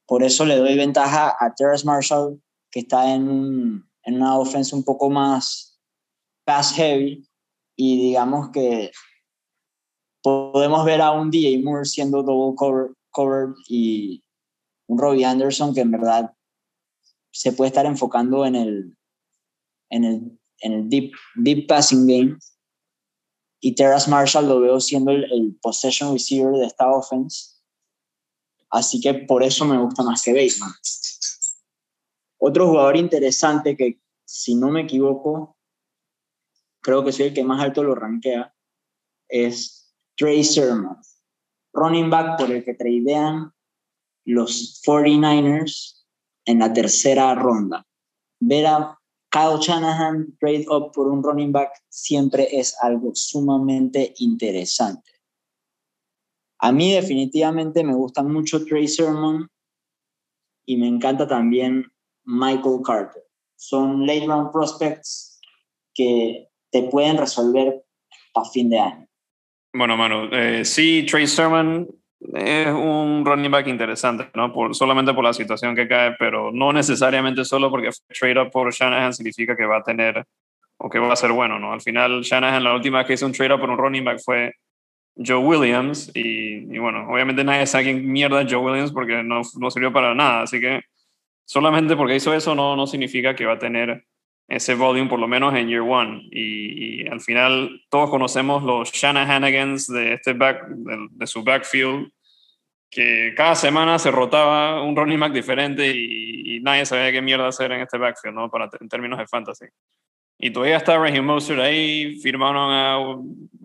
[0.06, 2.40] por eso le doy ventaja a Terrence Marshall,
[2.70, 5.82] que está en, una ofensa un poco más
[6.46, 7.28] pass heavy,
[7.76, 8.92] y digamos que
[10.22, 14.24] podemos ver a un DJ Moore siendo double cover, covered y
[14.86, 16.36] un Robbie Anderson que en verdad
[17.32, 18.96] se puede estar enfocando en el,
[19.90, 22.38] en el, en el deep, deep passing game.
[23.62, 27.58] Y Terrace Marshall lo veo siendo el, el, possession receiver de esta offense.
[28.72, 30.74] Así que por eso me gusta más que Bateman.
[32.40, 35.58] Otro jugador interesante que, si no me equivoco,
[36.82, 38.56] creo que soy el que más alto lo rankea,
[39.30, 40.98] es Trey Sermon,
[41.74, 43.54] running back por el que tradean
[44.26, 46.06] los 49ers
[46.46, 47.86] en la tercera ronda.
[48.40, 48.66] Ver
[49.32, 55.10] Kyle Shanahan trade up por un running back siempre es algo sumamente interesante.
[56.60, 59.50] A mí definitivamente me gusta mucho Trey Sermon
[60.66, 61.92] y me encanta también
[62.26, 63.24] Michael Carter.
[63.56, 65.40] Son late round prospects
[65.94, 67.84] que te pueden resolver
[68.36, 69.08] a fin de año.
[69.74, 71.88] Bueno, mano, eh, sí, Trey Sermon
[72.34, 74.54] es un running back interesante, ¿no?
[74.54, 78.72] Por, solamente por la situación que cae, pero no necesariamente solo porque trade up por
[78.72, 80.24] Shanahan significa que va a tener
[80.78, 81.74] o que va a ser bueno, ¿no?
[81.74, 84.54] Al final, Shanahan la última que hizo un trade up por un running back fue
[85.16, 89.72] Joe Williams y, y bueno, obviamente nadie sabe quién mierda Joe Williams porque no, no
[89.72, 90.82] sirvió para nada, así que
[91.46, 94.06] solamente porque hizo eso no, no significa que va a tener
[94.52, 96.28] ese volume por lo menos en year one.
[96.30, 102.12] Y, y al final todos conocemos los Shanahanigans de, este back, de, de, su backfield,
[102.90, 107.48] que cada semana se rotaba un running back diferente y, y, nadie sabía qué mierda
[107.48, 108.52] hacer en este backfield, ¿no?
[108.52, 109.66] Para, en términos de fantasy.
[110.38, 113.00] Y todavía está Raheem Mostert ahí, firmaron a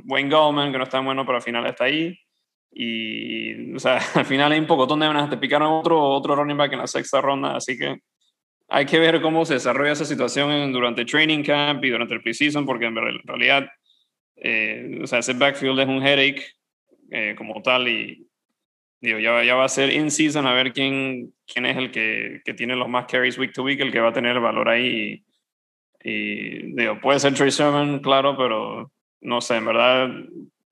[0.05, 2.17] Wayne Goldman, que no está bueno, pero al final está ahí.
[2.71, 6.75] Y, o sea, al final hay un poco de te picaron otro, otro running back
[6.75, 8.03] en la sexta ronda, así que
[8.69, 12.67] hay que ver cómo se desarrolla esa situación durante training camp y durante el preseason,
[12.67, 13.69] porque en realidad,
[14.37, 16.45] eh, o sea, ese backfield es un headache
[17.11, 18.27] eh, como tal y
[19.01, 22.41] digo, ya, ya va a ser in season a ver quién, quién es el que,
[22.45, 25.23] que, tiene los más carries week to week, el que va a tener valor ahí.
[26.03, 28.91] Y, y digo, puede ser Trey Sermon, claro, pero
[29.21, 30.11] no sé, en verdad,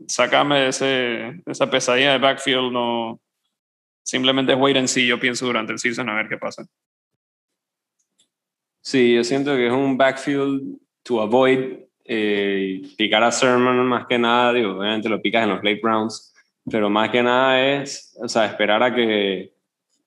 [0.06, 3.20] sacarme de, ese, esa pesadilla de backfield, no,
[4.02, 6.64] simplemente es wait and see, yo pienso durante el season a ver qué pasa.
[8.84, 11.78] Sí, yo siento que es un backfield to avoid.
[12.04, 16.34] Eh, picar a Sermon más que nada, digo, obviamente lo picas en los late rounds,
[16.70, 19.54] pero más que nada es, o sea, esperar a que,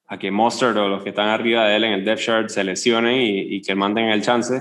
[0.05, 2.63] a que Mustard o los que están arriba de él en el depth chart se
[2.63, 4.59] lesionen y, que mantengan el chance.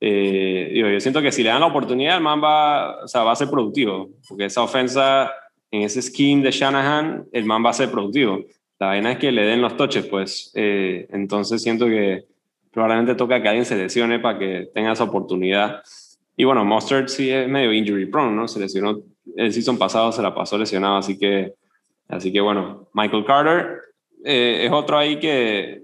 [0.00, 3.32] Eh, yo siento que si le dan la oportunidad, el man va, o sea, va
[3.32, 5.32] a ser productivo, porque esa ofensa,
[5.72, 8.38] en ese scheme de Shanahan, el man va a ser productivo.
[8.78, 10.52] La vaina es que le den los toches, pues.
[10.54, 12.37] Eh, entonces siento que
[12.70, 15.82] probablemente toca que alguien se lesione para que tenga esa oportunidad.
[16.36, 18.46] Y bueno, Mustard sí es medio injury prone, ¿no?
[18.46, 19.00] Se lesionó
[19.36, 21.54] el season pasado, se la pasó lesionado, así que,
[22.08, 23.80] así que bueno, Michael Carter
[24.24, 25.82] eh, es otro ahí que,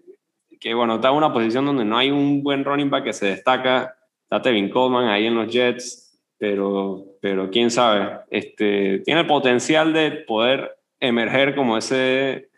[0.60, 3.26] que, bueno, está en una posición donde no hay un buen running back que se
[3.26, 3.96] destaca.
[4.22, 8.20] Está Tevin Coleman ahí en los Jets, pero, pero quién sabe.
[8.30, 12.48] Este, tiene el potencial de poder emerger como ese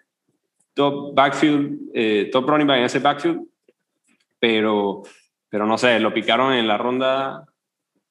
[0.75, 3.41] top backfield, eh, top running back en ese backfield,
[4.39, 5.03] pero,
[5.49, 7.47] pero no sé, lo picaron en la ronda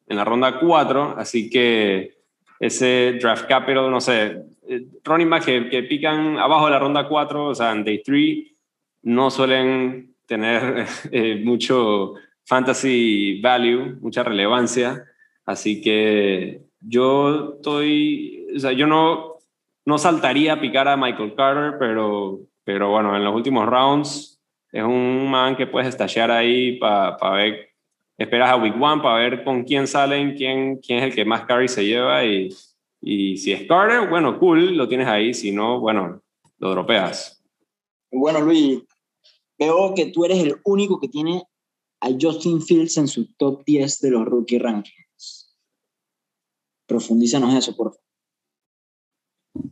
[0.08, 2.20] en la ronda 4, así que
[2.60, 7.08] ese draft capital, no sé, eh, running back que, que, pican abajo de la ronda
[7.08, 8.56] 4, o sea, en day 3,
[9.04, 12.14] no suelen tener eh, mucho
[12.46, 15.06] fantasy value, mucha relevancia.
[15.46, 19.36] Así que yo estoy, o sea, yo no,
[19.86, 24.35] no saltaría a picar a Michael Carter, pero, pero bueno, en los últimos rounds
[24.76, 27.70] es un man que puedes estallar ahí para ver,
[28.18, 31.46] esperas a week one para ver con quién salen, quién, quién es el que más
[31.46, 32.50] carry se lleva y,
[33.00, 35.34] y si es Carter, bueno, cool, lo tienes ahí.
[35.34, 36.22] Si no, bueno,
[36.58, 37.42] lo dropeas.
[38.12, 38.84] Bueno, Luis,
[39.58, 41.44] veo que tú eres el único que tiene
[42.02, 45.58] a Justin Fields en su top 10 de los rookie rankings.
[46.86, 49.72] Profundízanos eso, por favor.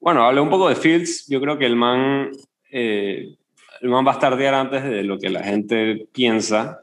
[0.00, 1.28] Bueno, hablé un poco de Fields.
[1.28, 2.32] Yo creo que el man,
[2.72, 3.37] eh,
[3.80, 6.80] el man va a estar tardear antes de lo que la gente piensa.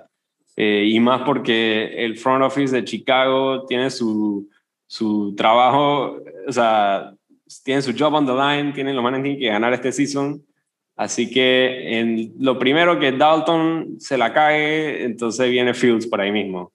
[0.57, 4.47] Eh, y más porque el front office de Chicago tiene su
[4.87, 7.13] su trabajo, o sea,
[7.63, 10.43] tienen su job on the line, tienen los manes que ganar este season.
[10.95, 16.31] Así que en, lo primero que Dalton se la cae, entonces viene Fields por ahí
[16.31, 16.71] mismo.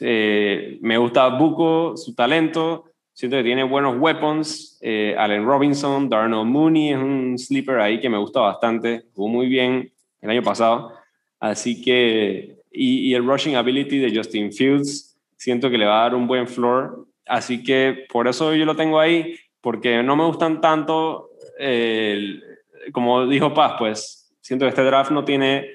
[0.00, 2.86] Eh, me gusta Buco, su talento.
[3.12, 4.78] Siento que tiene buenos weapons.
[4.80, 9.04] Eh, Allen Robinson, Darnell Mooney es un sleeper ahí que me gusta bastante.
[9.14, 10.92] Jugó muy bien el año pasado.
[11.38, 16.14] Así que, y, el rushing ability de Justin Fields, siento que le va a dar
[16.14, 20.60] un buen floor Así que por eso yo lo tengo ahí, porque no me gustan
[20.60, 21.30] tanto,
[22.92, 25.68] como dijo Paz, pues siento que este draft no tiene,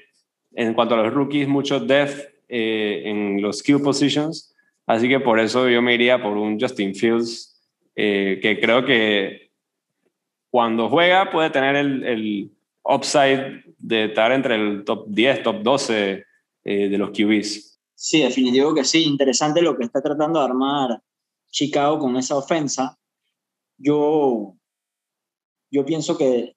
[0.54, 4.54] en cuanto a los rookies, mucho depth eh, en los skill positions.
[4.86, 7.60] Así que por eso yo me iría por un Justin Fields,
[7.94, 9.50] eh, que creo que
[10.50, 12.52] cuando juega puede tener el, el,
[12.84, 16.24] upside de estar entre el top 10, top 12
[16.64, 17.80] eh, de los QBs.
[17.94, 19.04] Sí, definitivo que sí.
[19.04, 21.02] Interesante lo que está tratando de armar
[21.50, 22.98] Chicago con esa ofensa,
[23.78, 24.56] yo,
[25.70, 26.54] yo pienso que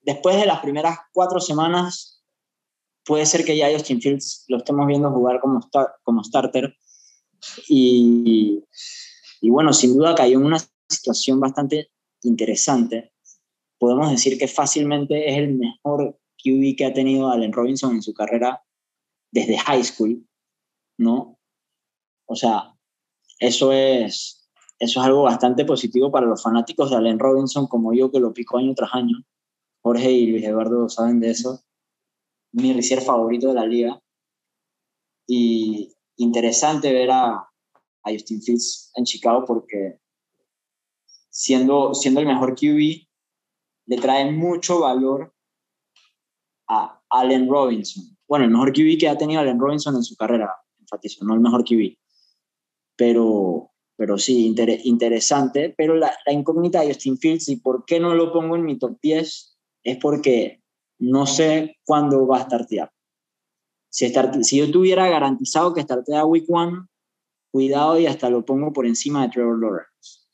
[0.00, 2.22] después de las primeras cuatro semanas,
[3.04, 5.60] puede ser que ya Justin Fields lo estemos viendo jugar como,
[6.02, 6.74] como starter.
[7.68, 8.62] Y,
[9.40, 11.90] y bueno, sin duda cayó en una situación bastante
[12.22, 13.12] interesante.
[13.78, 18.12] Podemos decir que fácilmente es el mejor QB que ha tenido Allen Robinson en su
[18.14, 18.62] carrera
[19.30, 20.26] desde high school,
[20.98, 21.38] ¿no?
[22.26, 22.74] O sea,
[23.38, 28.10] eso es, eso es algo bastante positivo para los fanáticos de Allen Robinson como yo
[28.10, 29.24] que lo pico año tras año.
[29.82, 31.62] Jorge y Luis Eduardo saben de eso.
[32.52, 34.00] Mi receiver favorito de la liga.
[35.26, 39.98] Y interesante ver a, a Justin Fields en Chicago porque
[41.30, 43.06] siendo, siendo el mejor QB,
[43.86, 45.34] le trae mucho valor
[46.68, 48.04] a Allen Robinson.
[48.26, 51.40] Bueno, el mejor QB que ha tenido Allen Robinson en su carrera, enfatizo, no el
[51.40, 51.96] mejor QB
[52.96, 54.54] pero, pero sí,
[54.84, 55.74] interesante.
[55.76, 58.78] Pero la, la, incógnita de Justin Fields y por qué no lo pongo en mi
[58.78, 60.62] top 10 es porque
[60.98, 62.90] no sé cuándo va a startear.
[63.94, 66.88] Si, si yo tuviera garantizado que startea Week 1,
[67.52, 70.24] cuidado y hasta lo pongo por encima de Trevor Lawrence.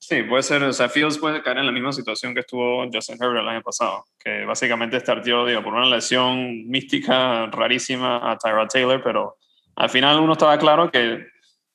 [0.00, 3.16] Sí, puede ser, o sea, Fields puede caer en la misma situación que estuvo Justin
[3.20, 8.66] Herbert el año pasado, que básicamente starteó, digo, por una lesión mística rarísima a Tyra
[8.66, 9.36] Taylor, pero
[9.76, 11.26] al final uno estaba claro que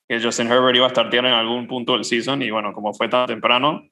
[0.08, 3.08] que Justin Herbert iba a startear en algún punto del season y bueno, como fue
[3.08, 3.88] tan temprano,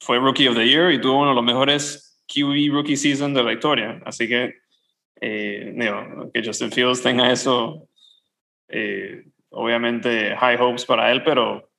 [0.00, 3.42] fue Rookie of the Year y tuvo uno de los mejores QB Rookie Season de
[3.42, 4.02] la historia.
[4.04, 4.54] Así que,
[5.20, 5.74] eh,
[6.32, 7.88] que Justin Fields tenga eso,
[8.68, 11.70] eh, obviamente high hopes para él, pero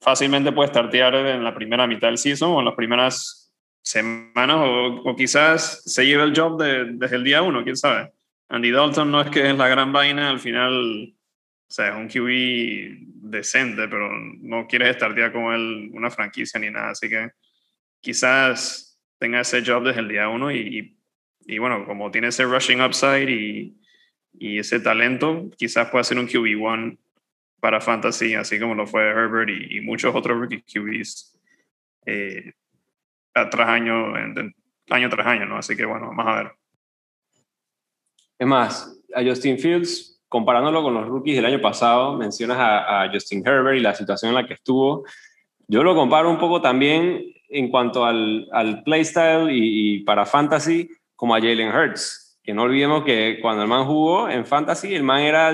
[0.00, 3.52] fácilmente puede startear en la primera mitad del season o en las primeras
[3.82, 8.12] semanas o, quizás se lleve el job desde el día uno, quién sabe.
[8.48, 11.14] Andy Dalton no es que es la gran vaina, al final
[11.68, 16.58] o sea, es un QB decente, pero no quieres estar día como él, una franquicia
[16.58, 16.90] ni nada.
[16.90, 17.30] Así que
[18.00, 20.97] quizás tenga ese job desde el día uno y,
[21.56, 23.74] bueno, como tiene ese rushing upside y,
[24.38, 26.98] y ese talento, quizás pueda ser un QB1
[27.60, 31.38] para fantasy, así como lo fue Herbert y, muchos otros rookie QBs
[32.06, 32.52] eh,
[33.32, 34.14] tras año,
[34.90, 35.58] año tras año, ¿no?
[35.58, 36.52] Así que bueno, vamos a ver.
[38.38, 43.46] Es más, a Justin Fields, comparándolo con los rookies del año pasado, mencionas a, Justin
[43.46, 45.04] Herbert y la situación en la que estuvo.
[45.66, 50.88] Yo lo comparo un poco también en cuanto al, al playstyle y, y para fantasy
[51.18, 52.38] como a Jalen Hurts.
[52.44, 55.52] Que no olvidemos que cuando el man jugó en fantasy, el man era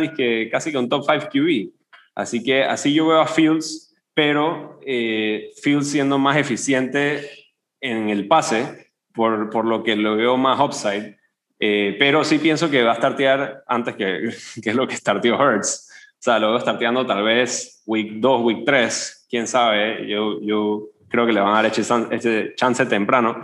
[0.53, 1.73] casi que un top 5 QB.
[2.15, 7.29] Así que así yo veo a Fields, pero eh, Fields siendo más eficiente
[7.81, 11.17] en el pase, por, por lo que lo veo más upside.
[11.59, 15.91] Eh, pero sí pienso que va a startear antes que, que lo que starteó Hurts.
[16.13, 20.07] O sea, lo veo starteando tal vez week 2, week 3, quién sabe.
[20.07, 23.41] Yo, yo creo que le van a dar ese chance temprano.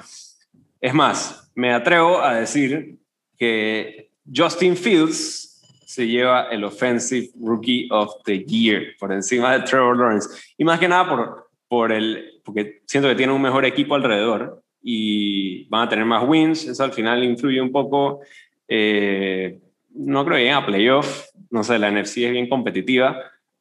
[0.81, 2.99] Es más, me atrevo a decir
[3.39, 5.51] que Justin Fields
[5.85, 10.28] se lleva el Offensive Rookie of the Year por encima de Trevor Lawrence.
[10.57, 14.62] Y más que nada por, por el, porque siento que tiene un mejor equipo alrededor
[14.83, 16.66] y van a tener más wins.
[16.66, 18.20] Eso al final influye un poco.
[18.68, 19.59] Eh,
[19.91, 21.26] no creo que lleguen a playoff.
[21.51, 23.16] No sé, la NFC es bien competitiva,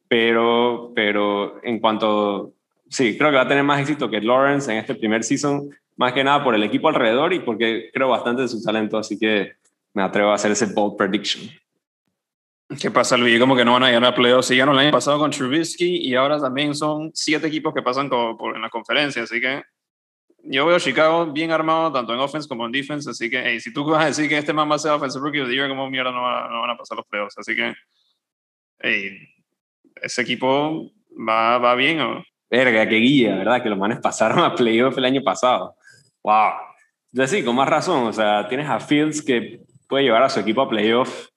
[0.08, 2.54] pero, pero en cuanto.
[2.88, 5.70] Sí, creo que va a tener más éxito que Lawrence en este primer season,
[6.00, 9.18] más que nada por el equipo alrededor y porque creo bastante de su talento, así
[9.18, 9.52] que
[9.92, 11.46] me atrevo a hacer ese bold prediction.
[12.80, 13.38] ¿Qué pasa, Luis?
[13.38, 14.46] Como que no van a llegar a playoffs.
[14.46, 17.82] Si ya no el año pasado con Trubisky y ahora también son siete equipos que
[17.82, 19.24] pasan por, en la conferencia.
[19.24, 19.62] Así que
[20.44, 23.10] yo veo Chicago bien armado, tanto en offense como en defense.
[23.10, 25.40] Así que si tú vas a decir que este man va a ser offensive rookie
[25.40, 27.36] of the year, como mierda no, no van a pasar los playoffs.
[27.36, 27.74] Así que
[30.00, 30.90] ese equipo
[31.28, 32.00] va, va bien.
[32.00, 32.24] ¿o?
[32.48, 33.62] Verga, qué guía, ¿verdad?
[33.62, 35.76] Que los manes pasaron a playoffs el año pasado.
[36.22, 36.52] Wow.
[37.12, 38.06] Entonces sí, con más razón.
[38.06, 41.30] O sea, tienes a Fields que puede llevar a su equipo a playoffs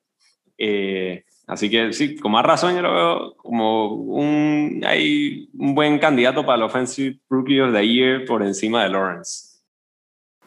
[0.58, 6.00] eh, así que sí, con más razón yo lo veo como un, hay un buen
[6.00, 9.54] candidato para el Offensive Rookie of the Year por encima de Lawrence.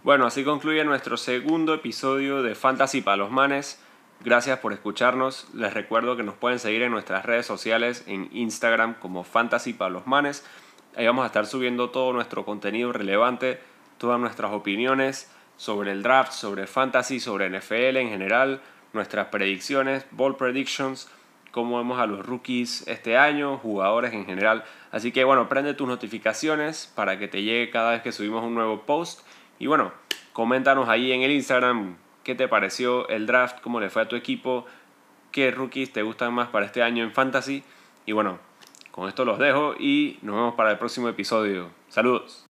[0.02, 3.82] Bueno, así concluye nuestro segundo episodio de Fantasy para los Manes.
[4.24, 5.48] Gracias por escucharnos.
[5.52, 9.90] Les recuerdo que nos pueden seguir en nuestras redes sociales en Instagram como Fantasy para
[9.90, 10.46] los Manes.
[10.94, 13.58] Ahí vamos a estar subiendo todo nuestro contenido relevante,
[13.98, 18.60] todas nuestras opiniones sobre el draft, sobre fantasy, sobre NFL en general
[18.96, 21.08] nuestras predicciones, ball predictions,
[21.52, 24.64] cómo vemos a los rookies este año, jugadores en general.
[24.90, 28.54] Así que bueno, prende tus notificaciones para que te llegue cada vez que subimos un
[28.54, 29.20] nuevo post.
[29.60, 29.92] Y bueno,
[30.32, 34.16] coméntanos ahí en el Instagram qué te pareció el draft, cómo le fue a tu
[34.16, 34.66] equipo,
[35.30, 37.62] qué rookies te gustan más para este año en fantasy.
[38.04, 38.38] Y bueno,
[38.90, 41.70] con esto los dejo y nos vemos para el próximo episodio.
[41.88, 42.45] Saludos.